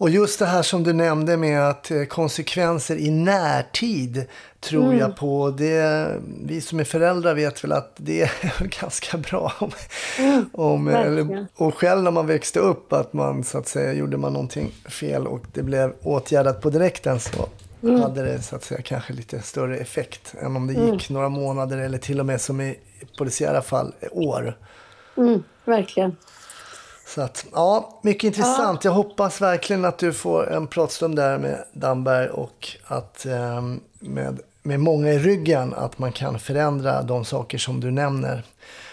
[0.00, 4.24] Och just det här som du nämnde med att eh, konsekvenser i närtid
[4.60, 4.98] tror Mm.
[4.98, 5.50] jag på.
[5.50, 6.08] Det,
[6.44, 8.30] vi som är föräldrar vet väl att det är
[8.80, 9.52] ganska bra.
[9.58, 9.70] Om,
[10.52, 11.02] om, Mm.
[11.02, 11.30] verkligen.
[11.30, 14.72] eller, och själv när man växte upp att man så att säga gjorde man någonting
[14.88, 17.48] fel och det blev åtgärdat på direkten så
[17.82, 18.00] Mm.
[18.00, 21.78] hade det så att säga kanske lite större effekt än om det gick några månader
[21.78, 22.76] eller till och med som i
[23.18, 24.56] polisiära fall år.
[25.16, 26.16] Mm, verkligen.
[27.14, 28.84] Så att, ja, mycket intressant.
[28.84, 34.40] Jag hoppas verkligen att du får en pratstund där med Damberg och att ehm, med,
[34.62, 38.42] med många i ryggen att man kan förändra de saker som du nämner.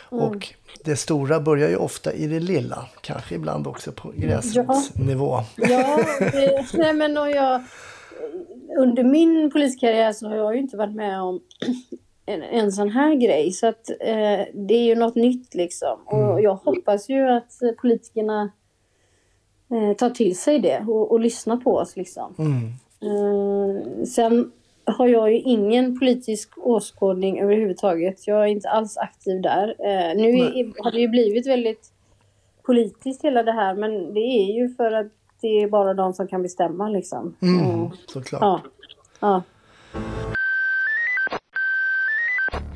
[0.10, 0.54] Och
[0.84, 5.44] det stora börjar ju ofta i det lilla, kanske ibland också på gräsrotsnivå.
[5.56, 7.64] Ja, det, nej men och jag,
[8.80, 11.40] under min poliskarriär så har jag ju inte varit med om
[12.28, 13.52] en, en sån här grej.
[13.52, 16.00] Så att eh, det är ju något nytt liksom.
[16.06, 18.52] Och jag hoppas ju att eh, politikerna
[19.72, 22.36] eh, tar till sig det och, och lyssnar på oss liksom.
[22.38, 22.64] Mm.
[23.02, 24.52] Eh, sen
[24.86, 28.28] har jag ju ingen politisk åskådning överhuvudtaget.
[28.28, 29.76] Jag är inte alls aktiv där.
[29.80, 31.92] Eh, nu är, har det ju blivit väldigt
[32.64, 35.12] politiskt hela det här men det är ju för att
[35.42, 37.36] det är bara de som kan bestämma liksom.
[37.42, 38.42] Mm, såklart.
[38.42, 38.62] Ja.
[39.20, 39.44] ja.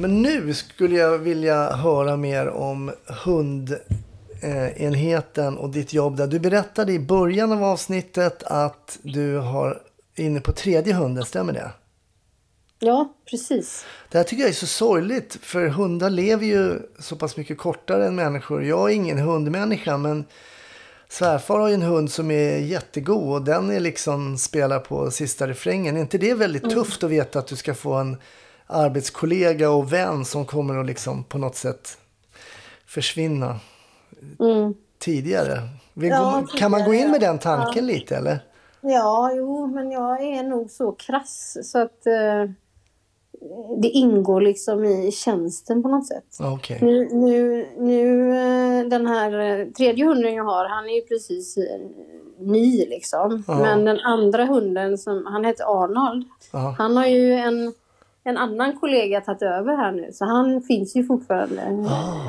[0.02, 2.92] Men nu skulle jag vilja höra mer om
[3.26, 6.28] hundenheten och ditt jobb där.
[6.28, 9.82] Du berättade i början av avsnittet att du har
[10.16, 11.72] inne på tredje hunden, stämmer det?
[12.80, 13.86] ja, precis.
[14.10, 18.08] Det här tycker jag är så sorgligt för hundar lever ju så pass mycket kortare
[18.08, 18.64] än människor.
[18.64, 20.26] Jag är ingen hundmänniska men
[21.10, 25.48] svärfar har ju en hund som är jättegod och den är liksom spelar på sista
[25.48, 25.98] refrängen.
[25.98, 28.18] Är inte det väldigt tufft att veta att du ska få en
[28.72, 31.98] arbetskollega och vän som kommer att liksom på något sätt
[32.86, 33.60] försvinna
[34.40, 34.74] Mm.
[35.00, 35.58] tidigare?
[35.94, 38.40] Ja, kan man gå in med den tanken lite eller?
[38.82, 42.52] Ja, jo, men jag är nog så krass så att eh,
[43.82, 46.36] det ingår liksom i tjänsten på något sätt.
[46.40, 46.80] Ja, Okej.
[46.82, 51.58] Nu, nu, nu eh, den här eh, tredje hunden jag har, han är ju precis
[51.58, 51.80] eh,
[52.40, 53.44] ny liksom.
[53.48, 53.56] Ja.
[53.60, 56.76] Men den andra hunden, som, han heter Arnold, Ja.
[56.78, 57.74] han har ju en,
[58.24, 60.12] en annan kollega tagit över här nu.
[60.12, 61.62] Så han finns ju fortfarande.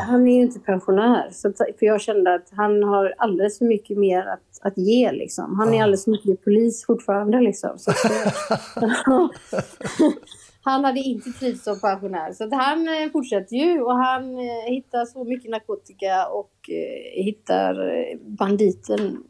[0.08, 1.28] Han är ju inte pensionär.
[1.32, 5.58] Så, för jag kände att han har alldeles för mycket mer att, att ge liksom.
[5.58, 7.78] Han är alldeles för mycket polis fortfarande liksom.
[7.78, 7.92] Så
[10.64, 12.32] han hade inte trivts som pensionär.
[12.32, 17.76] Så han eh, fortsätter ju och han eh, hittar så mycket narkotika och eh, hittar
[18.38, 19.24] banditen.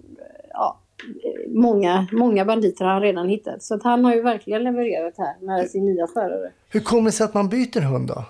[1.49, 3.63] Många, många banditer har han redan hittat.
[3.63, 6.53] Så att han har ju verkligen levererat här med sin nya förare.
[6.69, 8.25] Hur kommer det sig att man byter hund då?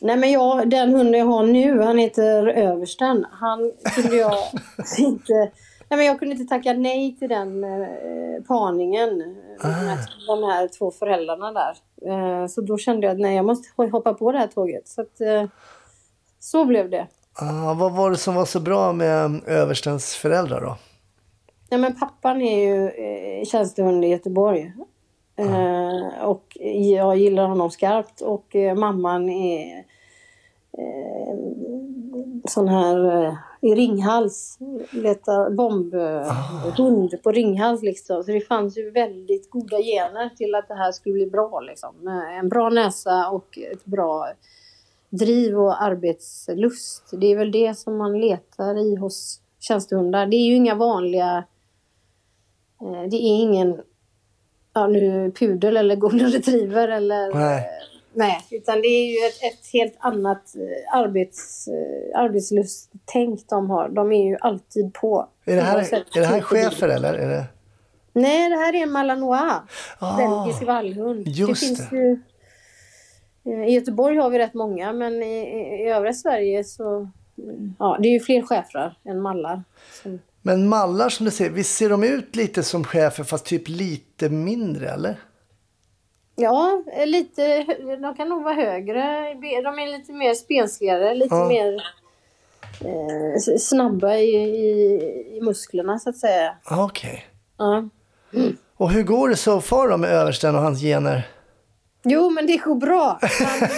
[0.00, 3.26] Nej men jag, den hunden jag har nu, han heter Översten.
[3.30, 4.34] Han kunde jag
[4.98, 5.32] inte...
[5.88, 9.18] Nej men jag kunde inte tacka nej till den eh, parningen.
[9.62, 11.74] De, här, de här två föräldrarna där.
[12.10, 14.88] Eh, så då kände jag att nej, jag måste hoppa på det här tåget.
[14.88, 15.44] Så att, eh,
[16.38, 17.06] så blev det.
[17.34, 20.76] Ah, vad var det som var så bra med överstens föräldrar då?
[21.70, 24.72] Nej men pappan är ju eh, tjänstehund i Göteborg.
[25.36, 26.56] Eh, och
[26.90, 29.84] jag gillar honom skarpt och eh, mamman är
[30.78, 31.36] eh,
[32.44, 34.58] sån här eh, i Ringhals,
[34.90, 38.24] leta bombhund på Ringhals liksom.
[38.24, 42.08] Så det fanns ju väldigt goda gener till att det här skulle bli bra liksom.
[42.38, 44.28] En bra näsa och ett bra
[45.10, 47.10] driv och arbetslust.
[47.20, 50.26] Det är väl det som man letar i hos tjänstehundar.
[50.26, 51.44] Det är ju inga vanliga
[53.10, 53.80] Det är ingen
[54.74, 57.68] ja, nu pudel eller golden retriever eller Nej.
[58.12, 63.88] nej, utan det är ju ett, ett helt annat eh, arbets, eh, arbetslusttänk de har.
[63.88, 65.28] De är ju alltid på.
[65.44, 67.14] Är det här, är det här typ chefer eller?
[67.14, 67.44] Är det...
[68.12, 69.52] Nej, det här är en malinois.
[69.98, 71.28] Ah, Belgisk vallhund.
[71.28, 71.96] just det finns det.
[71.96, 72.20] ju...
[73.44, 77.08] eh, I Göteborg har vi rätt många, men i, i, övriga Sverige så...
[77.78, 79.62] Ja, det är ju fler schäfrar än mallar.
[80.02, 83.68] Som, Men mallar som du säger, visst ser de ut lite som chefer fast typ
[83.68, 85.16] lite mindre eller?
[86.36, 87.64] Ja, lite,
[88.02, 89.34] de kan nog vara högre.
[89.34, 91.48] De är lite mer spensligare, lite Ja.
[91.48, 91.82] mer
[92.80, 96.56] eh, snabba i, i, i musklerna så att säga.
[96.64, 97.24] Ah, Okej.
[97.58, 97.88] Ja.
[98.76, 101.28] Och hur går det så far då med översten och hans gener?
[102.02, 103.18] Jo, men det går bra.
[103.22, 103.68] Han,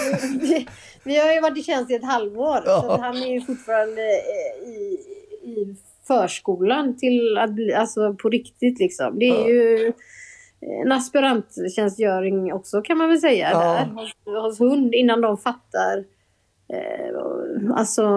[0.41, 0.67] vi,
[1.03, 2.61] vi har ju varit i tjänst i ett halvår.
[2.65, 2.81] Ja.
[2.81, 4.99] Så han är ju fortfarande eh, i,
[5.43, 5.75] i
[6.07, 9.19] förskolan till att bli, alltså på riktigt liksom.
[9.19, 9.47] Det är Ja.
[9.49, 9.93] ju
[10.83, 13.59] en aspiranttjänstgöring också kan man väl säga Ja.
[13.59, 16.03] där hos, hos hund innan de fattar
[16.73, 18.07] eh, alltså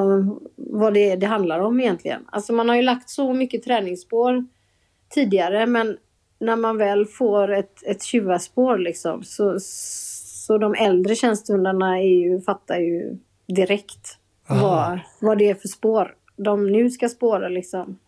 [0.56, 2.20] vad det, är det handlar om egentligen.
[2.32, 4.44] Alltså man har ju lagt så mycket träningsspår
[5.08, 5.96] tidigare men
[6.38, 12.40] när man väl får ett, ett tjuvaspår liksom så, så de äldre tjänstehundarna är ju,
[12.40, 17.98] fattar ju direkt vad, vad det är för spår de nu ska spåra liksom.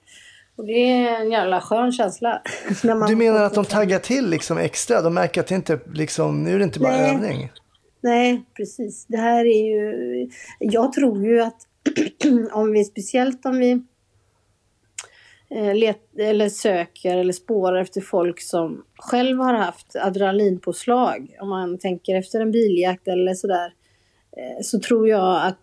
[0.56, 2.42] Och det är en jävla skön känsla.
[2.84, 5.02] när man Du menar att de taggar till liksom extra?
[5.02, 7.14] De märker att det inte liksom, nu är det inte bara Nej.
[7.14, 7.50] övning.
[8.00, 9.06] Nej, precis.
[9.08, 10.30] Det här är ju...
[10.58, 11.66] Jag tror ju att
[12.52, 13.82] om vi, speciellt om vi
[15.50, 21.78] eh, let, eller söker eller spårar efter folk som själv har haft adrenalinpåslag, om man
[21.78, 23.72] tänker efter en biljakt eller sådär,
[24.36, 25.58] eh, så tror jag att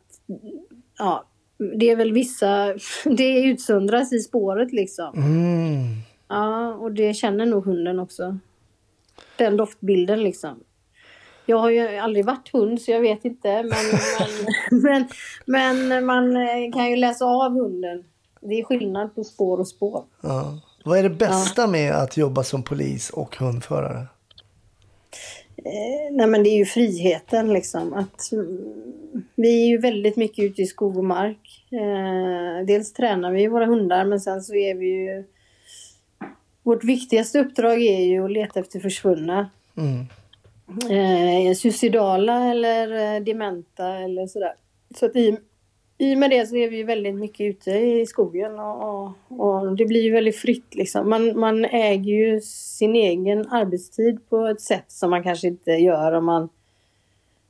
[0.98, 1.29] ja,
[1.60, 2.74] det är väl vissa,
[3.06, 5.14] det utsöndras i spåret liksom.
[5.16, 5.84] Mm.
[6.28, 8.38] Ja, och det känner nog hunden också.
[9.36, 10.64] Den doftbilden liksom.
[11.46, 13.64] Jag har ju aldrig varit hund så jag vet inte.
[13.64, 13.72] Men,
[14.82, 15.08] men,
[15.46, 16.34] men, men man
[16.74, 18.04] kan ju läsa av hunden.
[18.42, 20.04] Det är skillnad på spår och spår.
[20.22, 20.60] Ja.
[20.86, 24.08] Vad är det bästa med att jobba som polis och hundförare?
[25.66, 27.94] Eh, nej men det är ju friheten liksom.
[27.94, 31.66] Att, mm, vi är ju väldigt mycket ute i skog och mark.
[31.72, 35.24] Eh, dels tränar vi våra hundar men sen så är vi ju...
[36.64, 39.50] Vårt viktigaste uppdrag är ju att leta efter försvunna.
[39.78, 40.06] Mm.
[41.50, 44.54] eh, suicidala eller eh, dementa eller sådär.
[44.96, 45.38] Så att i,
[46.02, 49.76] i och med det så är vi väldigt mycket ute i skogen och, och, och
[49.76, 51.10] det blir ju väldigt fritt liksom.
[51.10, 56.12] Man, man äger ju sin egen arbetstid på ett sätt som man kanske inte gör
[56.12, 56.44] om man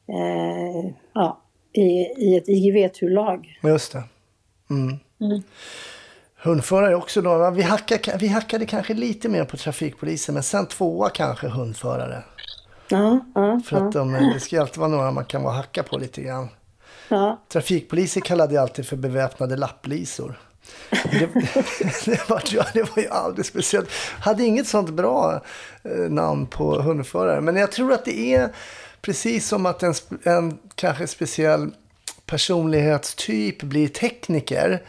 [0.07, 1.41] eh, ja,
[1.73, 1.81] i,
[2.17, 3.59] i ett IGV-turlag.
[3.63, 4.03] Just det.
[4.69, 4.99] Mm.
[5.21, 5.41] Mm.
[6.43, 7.51] Hundförare också då.
[7.51, 12.23] Vi, hackar, vi hackade kanske lite mer på trafikpolisen men sen tvåa kanske hundförare.
[12.89, 15.83] Ja, ja, För att de, det ska ju alltid vara några man kan vara hacka
[15.83, 16.47] på lite grann.
[17.09, 17.41] Ja.
[17.47, 20.39] Trafikpoliser kallade jag alltid för beväpnade lapplisor.
[20.89, 21.29] Det,
[22.05, 23.89] det, var, ja, det var ju aldrig speciellt.
[24.19, 25.43] Hade inget sånt bra
[25.83, 27.41] eh, namn på hundförare.
[27.41, 28.49] Men jag tror att det är
[29.01, 29.93] precis som att en,
[30.23, 31.71] en kanske speciell
[32.25, 34.83] personlighetstyp blir tekniker.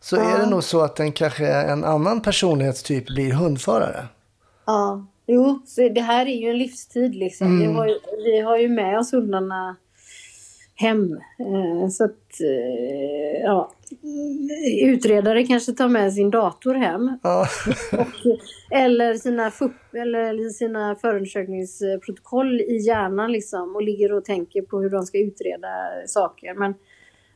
[0.00, 4.06] Så är det nog så att en kanske en annan personlighetstyp blir hundförare.
[4.66, 5.62] Ja, jo,
[5.94, 7.60] det här är ju en livstid liksom.
[7.60, 9.76] Vi, har ju, vi har ju med oss hundarna
[10.82, 11.12] hem.
[11.38, 13.72] Eh, så att, eh, ja.
[14.82, 17.18] Utredare kanske tar med sin dator hem.
[17.22, 17.46] Ja,
[17.92, 18.40] Och,
[18.70, 23.76] eller sina, FUP, eller sina förundersökningsprotokoll i hjärnan liksom.
[23.76, 25.68] Och ligger och tänker på hur de ska utreda
[26.06, 26.54] saker.
[26.54, 26.74] Men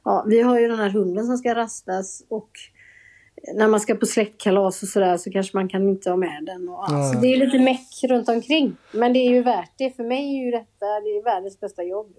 [0.04, 2.50] ja, vi har ju den här hunden som ska rastas och
[3.54, 6.68] när man ska på släktkalas och sådär så kanske man kan inte ha med den.
[6.68, 7.12] Och, ja.
[7.12, 8.76] Så det är lite meck runt omkring.
[8.92, 9.90] Men det är ju värt det.
[9.90, 12.16] För mig är ju detta det är världens bästa jobb.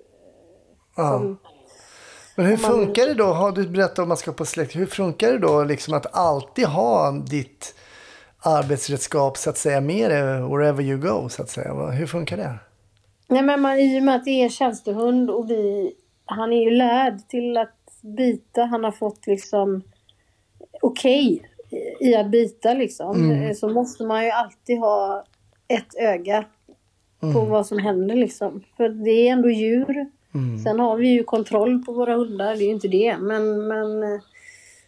[0.98, 1.36] Ja.
[2.36, 3.26] Men hur funkar det då?
[3.26, 4.76] Har du berättat om man ska på släkt.
[4.76, 7.76] Hur funkar det då liksom att alltid ha ditt
[8.40, 11.74] arbetsredskap så att säga med dig wherever you go så att säga?
[11.74, 12.60] Hur funkar det?
[13.28, 15.92] nej men man, i och med att det är tjänstehund och vi,
[16.26, 18.66] han är ju lärd till att bita.
[18.66, 19.84] Han har fått liksom
[20.82, 21.42] okej
[22.00, 23.32] i att bita liksom.
[23.32, 23.56] Mm.
[23.56, 25.24] Så måste man ju alltid ha
[25.68, 26.46] ett öga
[27.20, 28.64] på vad som händer liksom.
[28.78, 30.12] För det är ändå djur.
[30.38, 30.60] Mm.
[30.60, 33.18] Sen har vi ju kontroll på våra hundar, det är ju inte det.
[33.18, 34.22] Men, men eh,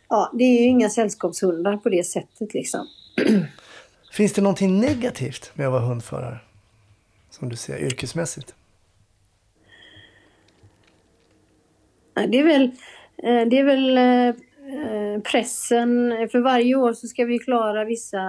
[0.10, 2.88] ja, det är ju inga sällskapshundar på det sättet liksom.
[4.12, 6.40] Finns det någonting negativt med att vara hundförare?
[7.30, 8.56] Som du ser yrkesmässigt?
[12.14, 12.64] Det är väl,
[13.18, 16.14] eh, det är väl eh, pressen.
[16.32, 18.22] För varje år så ska vi klara vissa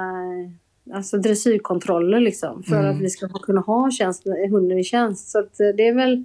[0.92, 2.62] alltså dressyrkontroller liksom.
[2.62, 5.30] För att vi ska kunna ha tjänst, hunden i tjänst.
[5.30, 6.24] Så att det är väl...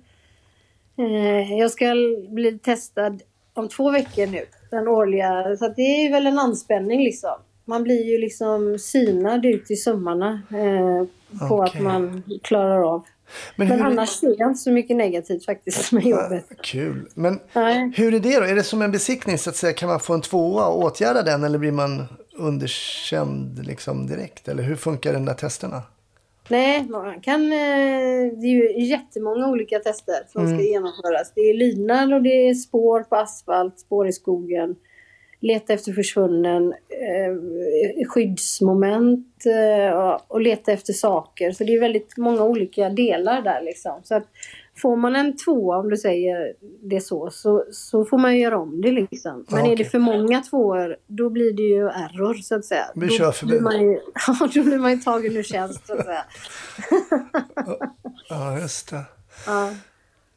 [0.97, 1.85] Eh, jag ska
[2.29, 3.21] bli testad
[3.53, 4.45] om två veckor nu.
[4.71, 5.55] Den årliga.
[5.59, 7.35] Så det är väl en anspänning liksom.
[7.65, 11.07] Man blir ju liksom synad ut i sömmarna eh,
[11.47, 11.77] på Okej.
[11.79, 13.03] att man klarar av.
[13.55, 16.45] Men, Men annars ser jag inte så mycket negativt faktiskt med jobbet.
[16.63, 17.09] Kul.
[17.13, 17.91] Men Nej.
[17.95, 18.45] hur är det då?
[18.45, 19.73] Är det som en besiktning så att säga?
[19.73, 22.05] Kan man få en tvåa och åtgärda den eller blir man
[22.37, 24.47] underkänd liksom direkt?
[24.47, 25.81] Eller hur funkar den där testerna?
[26.49, 31.31] Nej, man kan, eh, det är ju jättemånga olika tester som ska genomföras.
[31.35, 34.75] Det är lydnad och det är spår på asfalt, spår i skogen.
[35.41, 41.51] leta efter försvunnen, eh, skyddsmoment eh, och leta efter saker.
[41.51, 44.01] Så det är väldigt många olika delar där liksom.
[44.03, 44.27] Så att
[44.77, 48.81] får man en tvåa, om du säger det så, så, så får man göra om
[48.81, 49.45] det liksom.
[49.49, 52.85] Men Ja, är det för många tvåor, då blir det ju error så att säga.
[52.95, 53.51] blir då, körförbud.
[53.51, 56.23] blir man ju, ja, då blir man ju tagen ur tjänst så att säga.
[58.29, 59.01] Ja, just det.
[59.45, 59.73] Ja.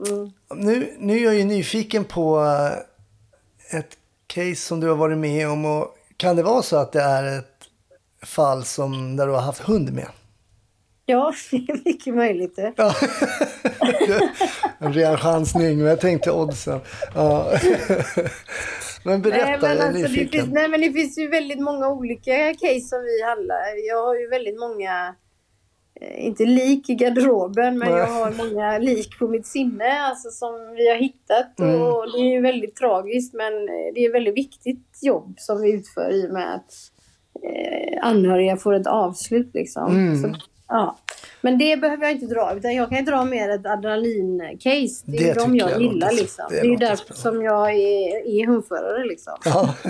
[0.09, 0.31] Mm.
[0.55, 5.49] Nu, nu är jag ju nyfiken på eh, ett case som du har varit med
[5.49, 5.65] om.
[5.65, 7.65] Och kan det vara så att det är ett
[8.23, 10.09] fall som, där du har haft hund med?
[11.11, 12.57] Ja, det är mycket möjligt.
[12.57, 12.73] det.
[12.77, 12.95] Ja.
[14.79, 16.81] en ren chansning, men jag tänkte oddsen.
[17.15, 17.53] Ja.
[19.05, 21.61] men berätta, Nej men, jag är alltså, det finns, nej men det finns ju väldigt
[21.61, 23.89] många olika case som vi handlar.
[23.89, 25.15] Jag har ju väldigt många,
[26.01, 27.99] eh, inte lik i garderoben, men Nej.
[27.99, 31.61] jag har många lik på mitt sinne alltså, som vi har hittat.
[31.61, 31.83] Mm.
[31.83, 35.63] Och det är ju väldigt tragiskt men eh, det är ett väldigt viktigt jobb som
[35.63, 36.75] vi utför i och med att
[37.43, 39.91] eh, anhöriga får ett avslut liksom.
[39.97, 40.23] Mm.
[40.23, 40.39] Så,
[40.69, 40.99] ja.
[41.41, 45.03] Men det behöver jag inte dra, utan jag kan dra mer ett adrenalin-case.
[45.07, 46.45] Det är Det de jag jag gillar låter- liksom.
[46.51, 47.23] det Det är därför spännande.
[47.23, 49.35] som jag är, är hundförare liksom.
[49.45, 49.75] Ja.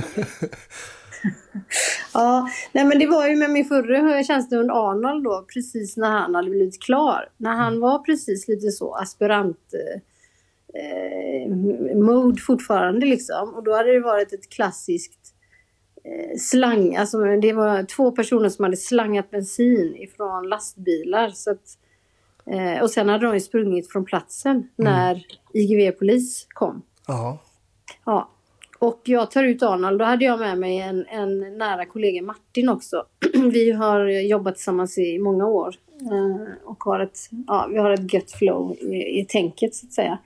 [2.15, 6.35] Ja, nej men det var ju med min förre tjänstehund Arnold då, precis när han
[6.35, 7.29] hade blivit klar.
[7.37, 10.01] När han var precis lite så aspirant eh,
[10.83, 13.55] eh, mode fortfarande liksom.
[13.55, 15.28] Och då hade det varit ett klassiskt
[16.39, 21.29] slang, alltså det var två personer som hade slangat bensin ifrån lastbilar.
[21.29, 21.79] Så att,
[22.47, 26.83] eh, och sen hade de sprungit från platsen när IGV-polis kom.
[27.07, 27.39] ja.
[28.05, 28.29] Ja.
[28.79, 29.99] Och jag tar ut Arnold.
[29.99, 33.05] Då hade jag med mig en, en nära kollega, Martin också.
[33.53, 35.75] Vi har jobbat tillsammans i många år.
[36.01, 39.93] Eh, och har ett, ja, vi har ett gött flow i, i tänket så att
[39.93, 40.19] säga.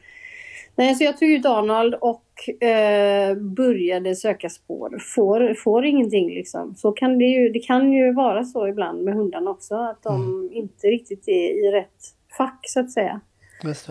[0.76, 4.99] Nej, så jag tog ut Arnold och eh, började söka spår.
[5.14, 6.74] Får, får ingenting liksom.
[6.74, 9.74] Så kan det ju, det kan ju vara så ibland med hundarna också.
[9.74, 13.20] Att de inte riktigt är i rätt fack så att säga.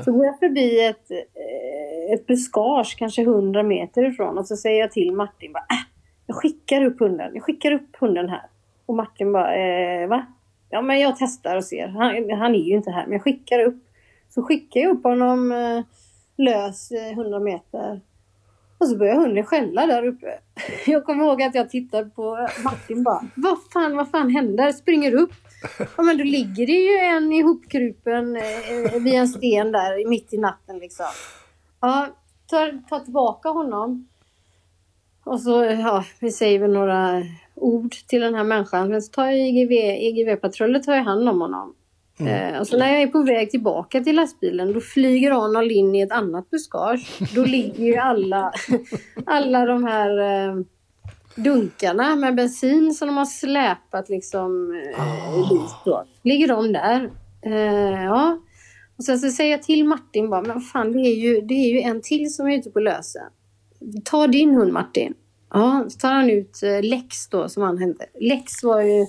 [0.05, 4.79] Så går jag förbi ett, eh, ett buskage, kanske 100 meter ifrån och så säger
[4.79, 5.77] jag till Martin bara, äh,
[6.27, 8.45] jag skickar upp hunden, jag skickar upp hunden här.
[8.85, 10.25] Och Martin bara, eh, va?
[10.69, 13.59] Ja men jag testar och ser, han, han är ju inte här men jag skickar
[13.59, 13.83] upp.
[14.29, 15.83] Så skickar jag upp honom eh,
[16.37, 18.01] lös eh, 100 meter.
[18.81, 20.39] Och så börjar hunden skälla där uppe.
[20.85, 24.71] Jag kommer ihåg att jag tittade på eh, Martin bara, vad fan, vad fan händer?
[24.71, 25.33] Springer upp.
[25.97, 30.33] Ja men då ligger det ju en ihopkrupen eh, eh vid en sten där mitt
[30.33, 31.05] i natten liksom.
[31.81, 32.07] Ja,
[32.45, 34.07] ta, tar tillbaka honom.
[35.23, 37.23] Och så, ja, vi säger väl några
[37.55, 38.89] ord till den här människan.
[38.89, 41.75] Men så tar jag IGV, EGV-patrullen tar jag hand om honom.
[42.19, 45.95] Eh, och så när jag är på väg tillbaka till lastbilen då flyger Arnold in
[45.95, 47.33] i ett annat buskage.
[47.35, 48.51] Då ligger ju alla,
[49.25, 50.55] alla de här eh,
[51.35, 56.05] dunkarna med bensin som de har släpat liksom eh, dit då.
[56.23, 57.09] Ligger de där.
[57.41, 58.39] Eh, ja.
[58.97, 61.73] Och sen så säger jag till Martin bara, men fan det är ju, det är
[61.73, 63.29] ju en till som är ute på lösen.
[64.03, 65.13] Ta din hund Martin.
[65.53, 68.05] Ja, så tar han ut eh, Lex då som han hette.
[68.19, 69.07] Lex var ju Eh,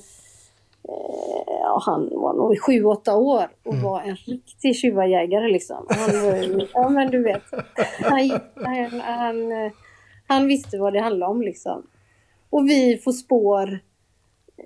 [1.46, 5.86] ja, han var nog sju, åtta år och var en riktig tjuvajägare liksom.
[5.88, 7.42] Han, var ja men du vet.
[8.00, 9.72] Han, han, han, eh,
[10.26, 11.86] han visste vad det handlade om liksom.
[12.50, 13.78] Och vi får spår.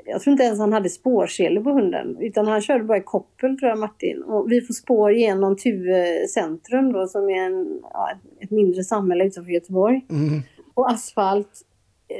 [0.04, 2.16] Jag tror inte ens han hade spårsele på hunden.
[2.20, 4.22] Utan han körde bara i koppel tror jag Martin.
[4.22, 8.10] Och vi får spår genom Tuve centrum då som är en, ja,
[8.40, 10.42] ett mindre samhälle utanför Göteborg Mm.
[10.74, 11.62] och asfalt.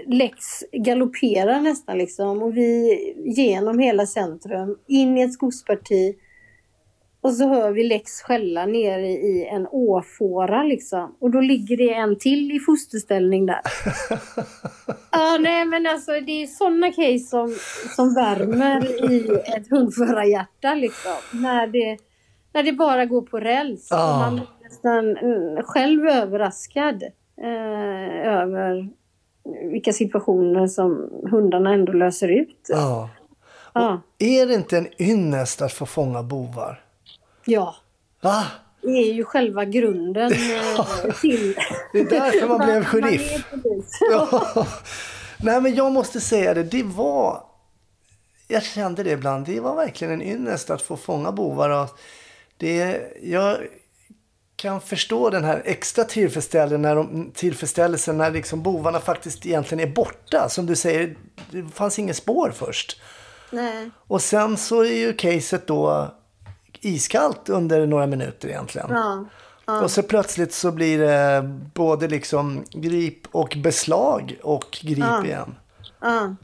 [0.06, 0.36] Lex
[0.72, 2.98] galopperar nästan liksom och vi
[3.36, 6.16] genom hela centrum in i ett skogsparti.
[7.20, 11.16] Och så hör vi Lex skälla nere i en åfåra liksom.
[11.20, 13.60] Och då ligger det en till i fosterställning där.
[15.10, 17.56] Ja, nej men alltså det är sådana case som,
[17.96, 21.42] som värmer i ett hundförarhjärta liksom.
[21.42, 21.98] När det,
[22.52, 23.90] när det bara går på räls.
[23.90, 27.02] Och man blir nästan mm, själv överraskad
[27.42, 28.90] eh, över
[29.70, 32.66] vilka situationer som hundarna ändå löser ut.
[32.68, 33.10] Ja.
[33.72, 36.82] Ja, Är det inte en ynnest att få fånga bovar?
[37.44, 37.74] ja.
[38.22, 38.44] Va?
[38.82, 40.32] det är ju själva grunden
[40.76, 41.56] eh, till...
[41.92, 43.44] Det är därför man blev sheriff.
[44.10, 44.66] Ja.
[45.38, 47.42] Nej men jag måste säga det, det var...
[48.48, 51.70] Jag kände det ibland, det var verkligen en ynnest att få fånga bovar.
[51.82, 51.88] Och
[52.56, 53.58] det, jag
[54.56, 59.92] kan förstå den här extra tillfredsställelsen när, de, tillfredsställelsen när liksom bovarna faktiskt egentligen är
[59.94, 60.48] borta.
[60.48, 61.16] Som du säger,
[61.50, 63.00] det fanns inget spår först.
[63.50, 63.90] Nej.
[63.96, 66.14] Och sen så är ju caset då
[66.80, 68.86] iskallt under några minuter egentligen.
[68.90, 69.24] Ja.
[69.82, 71.42] Och så plötsligt så blir det
[71.74, 75.24] både liksom grip och beslag och grip Ja.
[75.24, 75.54] igen.
[76.00, 76.36] Ja.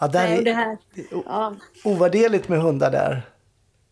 [0.00, 0.78] Ja, där Nej, det är här,
[1.26, 1.54] ja.
[1.84, 3.26] ovärderligt med hundar där.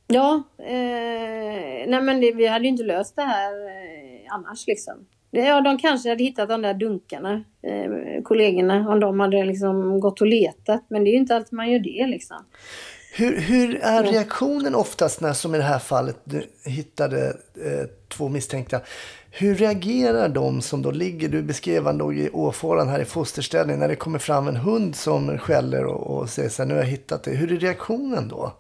[0.06, 4.94] Ja, eh, nej men det, vi hade ju inte löst det här eh, annars liksom.
[5.30, 10.20] Ja, de kanske hade hittat de där dunkarna, eh, kollegorna, om de hade liksom gått
[10.20, 10.84] och letat.
[10.88, 12.36] Men det är ju inte alltid man gör det liksom.
[13.16, 17.28] Hur, hur är reaktionen oftast när, som i det här fallet, du hittade
[17.64, 18.80] eh, två misstänkta?
[19.30, 23.78] Hur reagerar de som då ligger, du beskrev han låg i åfåran här i fosterställning,
[23.78, 26.80] när det kommer fram en hund som skäller och, och säger så här, nu har
[26.80, 27.30] jag hittat det.
[27.30, 28.52] Hur är reaktionen då?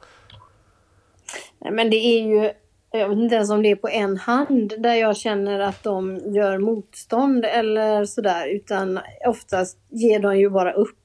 [1.70, 2.50] Men det är ju,
[2.92, 6.16] jag vet inte ens om det är på en hand där jag känner att de
[6.16, 8.48] gör motstånd eller sådär.
[8.48, 10.98] Utan oftast ger de ju bara upp.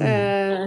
[0.00, 0.62] Eh,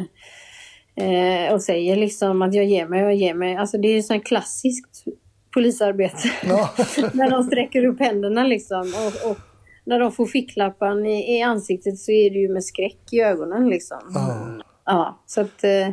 [1.05, 3.55] eh, och säger liksom att jag ger mig, jag ger mig.
[3.55, 5.05] Alltså det är ju sånt klassiskt
[5.53, 6.31] polisarbete.
[6.43, 6.69] Ja.
[7.13, 8.79] när de sträcker upp händerna liksom.
[8.79, 9.37] Och, och
[9.83, 13.69] när de får ficklappan i, i ansiktet så är det ju med skräck i ögonen
[13.69, 13.99] liksom.
[14.13, 14.63] Ja.
[14.85, 15.63] Ja, så att...
[15.63, 15.87] Eh,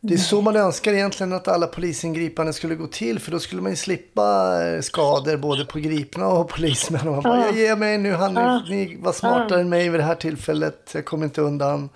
[0.00, 3.18] Det är så man önskar egentligen att alla polisingripanden skulle gå till.
[3.18, 7.08] För då skulle man ju slippa eh, skador både på gripna och polismän.
[7.08, 7.46] Och man bara, Ja.
[7.46, 8.34] jag ger mig nu, han,
[8.68, 10.90] ni var smartare än mig vid det här tillfället.
[10.94, 11.88] Jag kommer inte undan.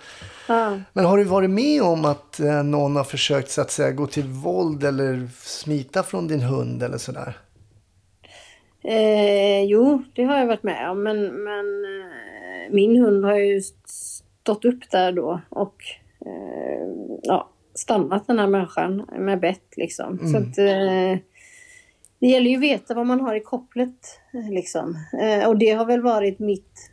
[0.93, 4.07] Men har du varit med om att eh, någon har försökt så att säga gå
[4.07, 7.37] till våld eller smita från din hund eller sådär?
[8.83, 11.03] Eh, jo, det har jag varit med om.
[11.03, 15.75] Men, men eh, min hund har ju stått upp där då och
[16.25, 16.87] eh,
[17.23, 20.19] ja, stannat den här människan med bett liksom.
[20.31, 21.19] Så att, eh,
[22.19, 24.19] det gäller ju att veta vad man har i kopplet.
[24.33, 24.97] eh, Liksom.
[25.21, 26.89] Eh, och det har väl varit mitt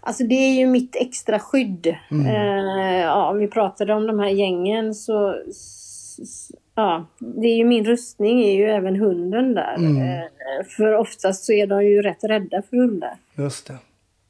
[0.00, 1.86] Alltså det är ju mitt extra skydd.
[2.26, 7.56] Eh, ja, om vi pratade om de här gängen så s- s- Ja, det är
[7.56, 9.76] ju min rustning är ju även hunden där.
[10.00, 13.16] Eh, för oftast så är de ju rätt rädda för hundar.
[13.36, 13.72] Just det.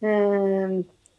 [0.07, 0.69] Eh,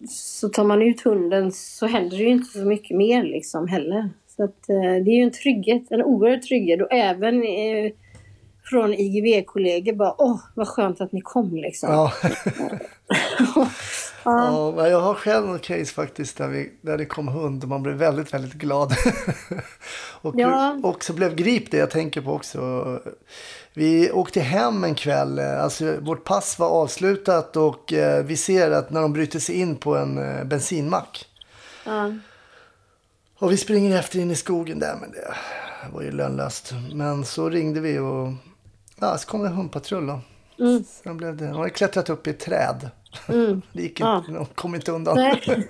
[0.08, 4.10] så tar man ut hunden så händer det ju inte så mycket mer liksom heller.
[4.28, 7.92] Så att, eh, det är ju en trygghet, en oerhörd trygghet och även eh,
[8.64, 11.90] från IGV-kollegor bara åh vad skönt att ni kom liksom.
[11.92, 12.14] Ja.
[14.32, 14.88] ja.
[14.88, 17.96] jag har själv något case faktiskt där, vi, där det kom hund och man blev
[17.96, 18.94] väldigt, väldigt glad.
[20.22, 20.80] och Ja.
[20.84, 23.00] också blev grip det jag tänker på också.
[23.74, 28.72] Vi åkte hem en kväll, eh, alltså vårt pass var avslutat och eh, vi ser
[28.72, 31.26] att när de bryter sig in på en eh, bensinmack.
[31.86, 32.14] Ja.
[33.40, 35.34] Och vi springer efter in i skogen där, men det
[35.94, 36.74] var ju lönlöst.
[36.94, 38.34] Men så ringde vi och
[39.00, 40.22] ja, så kom det en hundpatrull då.
[40.60, 40.84] Mm.
[40.84, 42.90] Sen blev det, de hade klättrat upp i ett träd.
[43.30, 43.62] Mm.
[43.74, 44.18] Det gick Ja.
[44.18, 45.16] inte, de kom inte undan.
[45.18, 45.42] Nej.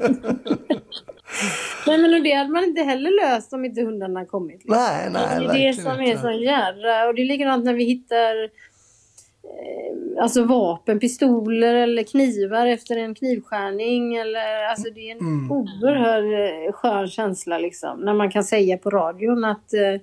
[1.88, 4.56] Nej men det hade man inte heller löst om inte hundarna kommit.
[4.64, 4.76] liksom.
[4.78, 7.08] Nej, nej, det är det som är så jädra...
[7.08, 8.44] Och det är likadant när vi hittar
[9.44, 14.16] eh, alltså vapen, pistoler eller knivar efter en knivskärning.
[14.16, 15.52] Eller, alltså det är en Mm.
[15.52, 16.24] oerhörd
[16.68, 18.00] eh, skön känsla liksom.
[18.00, 20.02] När man kan säga på radion att eh,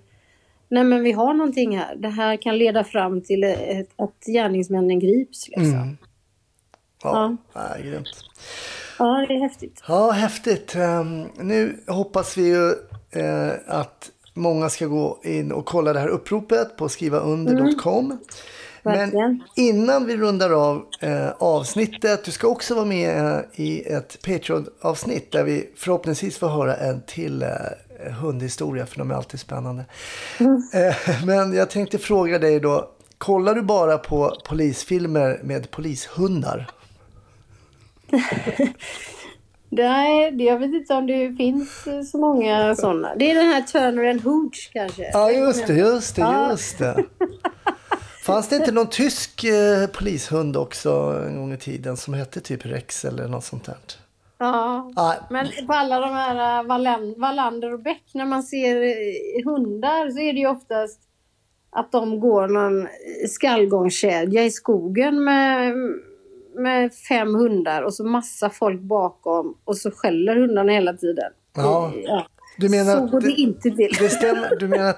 [0.68, 1.96] Nej men vi har någonting här.
[1.96, 5.48] Det här kan leda fram till ett, att gärningsmännen grips.
[5.48, 5.74] Liksom.
[5.74, 5.96] Mm.
[7.02, 7.68] Ja, ja.
[7.82, 8.24] grymt.
[8.98, 9.82] Ja, det är häftigt.
[9.88, 10.74] Ja, häftigt.
[10.74, 12.68] Ehm, nu hoppas vi ju
[13.10, 18.18] eh, att många ska gå in och kolla det här uppropet på skrivaunder.com.
[18.82, 19.42] Men Verkligen.
[19.56, 25.32] innan vi rundar av eh, avsnittet, du ska också vara med eh, i ett Patreon-avsnitt
[25.32, 27.48] där vi förhoppningsvis får höra en till eh,
[28.20, 29.84] hundhistoria, för de är alltid spännande.
[30.72, 36.70] Eh, men jag tänkte fråga dig då, kollar du bara på polisfilmer med polishundar?
[39.68, 43.14] Nej, jag vet inte om det finns eh, så många sådana.
[43.14, 45.10] Det är den här Turner and Hooch kanske.
[45.12, 47.04] Ja, just det, just det, just det.
[48.24, 52.66] Fanns det inte någon tysk eh, polishund också en gång i tiden som hette typ
[52.66, 53.76] Rex eller något sånt där?
[54.38, 54.90] Ja.
[54.96, 60.10] Nej, Men på alla de här Wallen- Wallander och Beck, när man ser eh, hundar
[60.10, 61.00] så är det ju oftast
[61.70, 62.88] att de går någon
[63.28, 65.74] skallgångskedja i skogen med,
[66.54, 71.32] med fem hundar och så massa folk bakom och så skäller hundarna hela tiden.
[71.56, 71.92] Ja.
[72.04, 72.26] Ja.
[72.58, 73.92] Du menar så går det det- inte till.
[73.98, 74.56] det stämmer.
[74.60, 74.94] Du menar,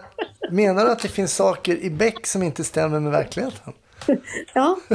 [0.51, 3.73] menar du att det finns saker i Beck som inte stämmer med verkligheten?
[4.55, 4.79] Ja.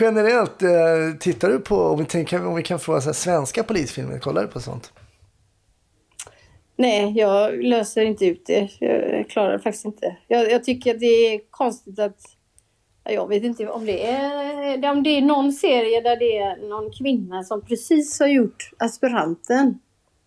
[0.00, 3.62] Generellt, eh, tittar du på, om vi, tänker, om vi kan fråga så här, svenska
[3.62, 4.92] polisfilmer, kollar du på sånt?
[6.76, 8.68] Nej, jag löser inte ut det.
[8.80, 10.16] Jag klarar det faktiskt inte.
[10.28, 12.18] Jag, jag tycker att det är konstigt att...
[13.04, 16.68] ja, Jag vet inte om det är, om det är någon serie där det är
[16.68, 19.78] någon kvinna som precis har gjort aspiranten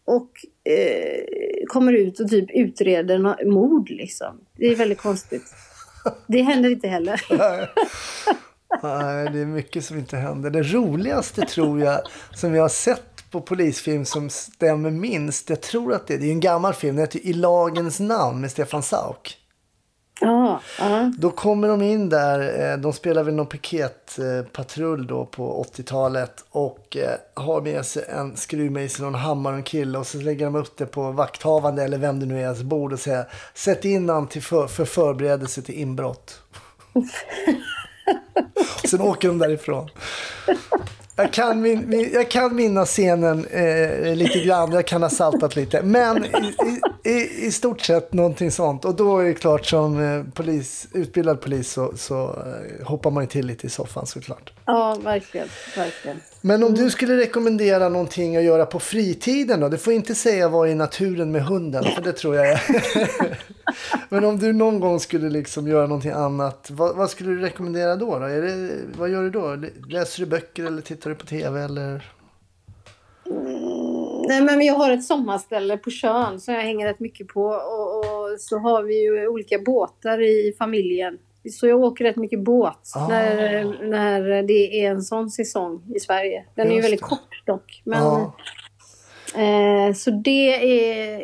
[0.10, 0.30] och
[0.72, 1.24] eh,
[1.68, 4.40] kommer ut och typ utreder något mord liksom.
[4.58, 5.44] Det är väldigt konstigt.
[6.28, 7.22] Det händer inte heller.
[8.84, 10.50] Nej, det är mycket som inte händer.
[10.50, 12.02] Det roligaste tror jag
[12.34, 15.50] som jag har sett på polisfilm som stämmer minst.
[15.50, 16.96] Jag tror att det, det är en gammal film.
[16.96, 19.38] Den heter I lagens namn med Stefan Sauk.
[20.22, 21.12] Ja, ja.
[21.18, 22.72] Då kommer de in där.
[22.72, 26.46] eh, De spelar väl någon piketpatrull då på 80-talet.
[26.50, 29.98] Och eh, har med sig en skruvmejsel och en hammare och en kille.
[29.98, 33.00] Och så lägger de upp det på vakthavande eller vem det nu är bord och
[33.00, 36.42] säger sätt in han till för, för förberedelse till inbrott.
[38.90, 39.90] Sen åker de därifrån.
[41.20, 45.56] Jag kan, min, min, jag kan minnas scenen eh, lite grann, jag kan ha saltat
[45.56, 45.82] lite.
[45.82, 46.56] Men i,
[47.10, 48.86] i, i stort sett någonting sånt.
[48.86, 53.24] Och då är det klart som eh, polis, utbildad polis så, så eh, hoppar man
[53.24, 54.54] ju till lite i soffan såklart.
[54.66, 55.48] ja verkligen.
[55.76, 56.20] verkligen.
[56.42, 59.70] Men om du skulle rekommendera någonting att göra på fritiden då?
[59.70, 62.62] Du får inte säga vara i naturen med hunden, för det tror jag är.
[64.10, 67.96] Men om du någon gång skulle liksom göra någonting annat, vad, vad skulle du rekommendera
[67.96, 68.20] då?
[68.20, 68.26] då?
[68.26, 69.58] Är det, vad gör du då?
[69.90, 71.62] Läser du böcker eller tittar du på tv?
[71.62, 72.12] Eller?
[74.28, 77.44] Nej, men jag har ett sommarställe på Tjörn som jag hänger rätt mycket på.
[77.46, 81.18] Och, och så har vi ju olika båtar i familjen.
[81.52, 83.08] Så jag åker rätt mycket båt Ah.
[83.08, 86.46] när, när det är en sån säsong i Sverige.
[86.56, 87.06] Den är ju Just väldigt det.
[87.08, 87.82] kort dock.
[87.86, 88.36] Men, Ja.
[89.36, 91.20] Eh, så det är,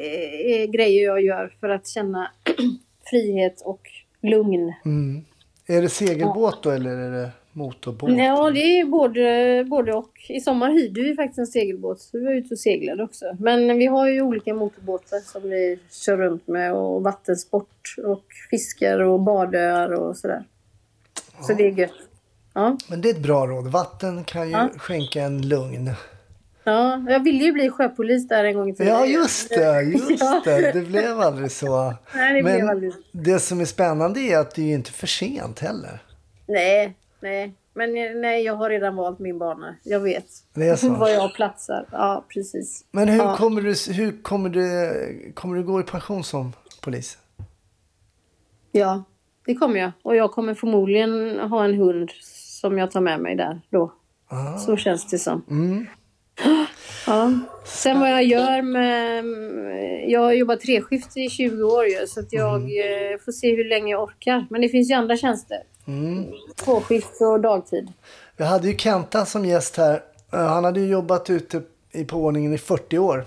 [0.61, 2.31] är grejer jag gör för att känna
[3.09, 3.81] frihet och
[4.21, 4.73] lugn.
[4.85, 5.25] Mm.
[5.67, 8.09] Är det segelbåt då eller är det motorbåt?
[8.17, 10.11] Ja, det är både, både och.
[10.29, 13.25] I sommar hyrde vi faktiskt en segelbåt, så vi var ute och seglade också.
[13.39, 18.99] Men vi har ju olika motorbåtar som vi kör runt med och vattensport och fiskar
[18.99, 20.43] och badöar och sådär.
[21.41, 21.91] Så det är gött.
[22.53, 22.77] Ja.
[22.89, 23.67] Men det är ett bra råd.
[23.67, 24.69] Vatten kan ju Ja.
[24.77, 25.91] skänka en lugn.
[26.65, 28.93] Ja, jag ville ju bli sjöpolis där en gång i tiden.
[28.93, 29.81] Ja, just det.
[29.81, 30.71] Just det.
[30.71, 31.93] Det blev aldrig så.
[32.15, 32.93] Nej, det blev Men aldrig.
[33.11, 35.99] det som är spännande är att det är ju inte för sent heller.
[36.47, 37.53] Nej, nej.
[37.73, 39.75] Men nej, jag har redan valt min bana.
[39.83, 40.89] Jag vet Det är så.
[40.95, 41.87] var jag platsar.
[41.91, 42.85] Ja, precis.
[42.91, 43.35] Men hur, Ja.
[43.37, 47.17] kommer, du, hur kommer, du, kommer du gå i pension som polis?
[48.71, 49.03] Ja,
[49.45, 49.91] det kommer jag.
[50.01, 52.09] Och jag kommer förmodligen ha en hund
[52.61, 53.93] som jag tar med mig där då.
[54.27, 54.57] Ah.
[54.57, 55.43] Så känns det som.
[55.49, 55.85] Mm.
[57.07, 57.31] Ja.
[57.65, 59.25] Sen vad jag gör med...
[60.09, 63.69] Jag har jobbat treskift i 20 år ju, så att jag eh, får se hur
[63.69, 64.45] länge jag orkar.
[64.49, 65.57] Men det finns ju andra tjänster.
[65.87, 66.25] Mm.
[66.55, 67.91] Tvåskift och dagtid.
[68.37, 70.03] Vi hade ju Kenta som gäst här.
[70.33, 73.25] Eh, Han hade ju jobbat ute i, på ordningen i 40 år.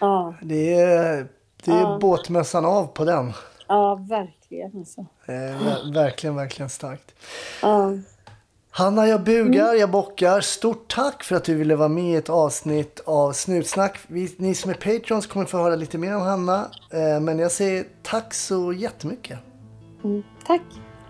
[0.00, 1.26] Ja, Det är,
[1.64, 1.98] det är Ja.
[2.00, 3.32] båtmössan av på den.
[3.68, 5.00] ja verkligen alltså.
[5.26, 7.14] Eh, ver- verkligen, verkligen starkt.
[7.62, 7.92] Ja.
[8.74, 10.40] Hanna, jag bugar, jag bockar.
[10.40, 13.98] Stort tack för att du ville vara med i ett avsnitt av Snutsnack.
[14.06, 16.70] Vi, ni som är Patreons kommer få höra lite mer om Hanna.
[16.90, 19.38] Eh, men jag säger tack så jättemycket.
[20.04, 20.22] Mm.
[20.46, 20.62] Tack.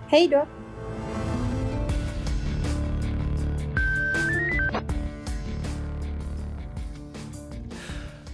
[0.06, 0.46] Hej då.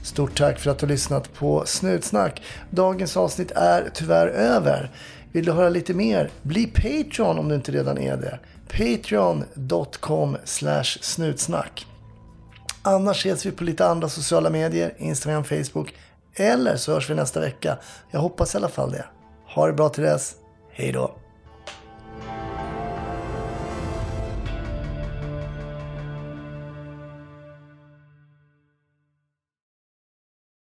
[0.02, 2.42] Stort tack för att du har lyssnat på Snutsnack.
[2.70, 4.90] Dagens avsnitt är tyvärr över.
[5.32, 6.30] Vill du höra lite mer?
[6.42, 8.38] Bli Patreon om du inte redan är det.
[8.68, 10.36] Patreon.com
[11.00, 11.86] snutsnack.
[12.82, 15.94] Annars ses vi på lite andra sociala medier, Instagram, Facebook.
[16.34, 17.78] Eller så hörs vi nästa vecka.
[18.10, 19.04] Jag hoppas i alla fall det.
[19.46, 20.34] Ha det bra till dess.
[20.72, 21.14] Hej då.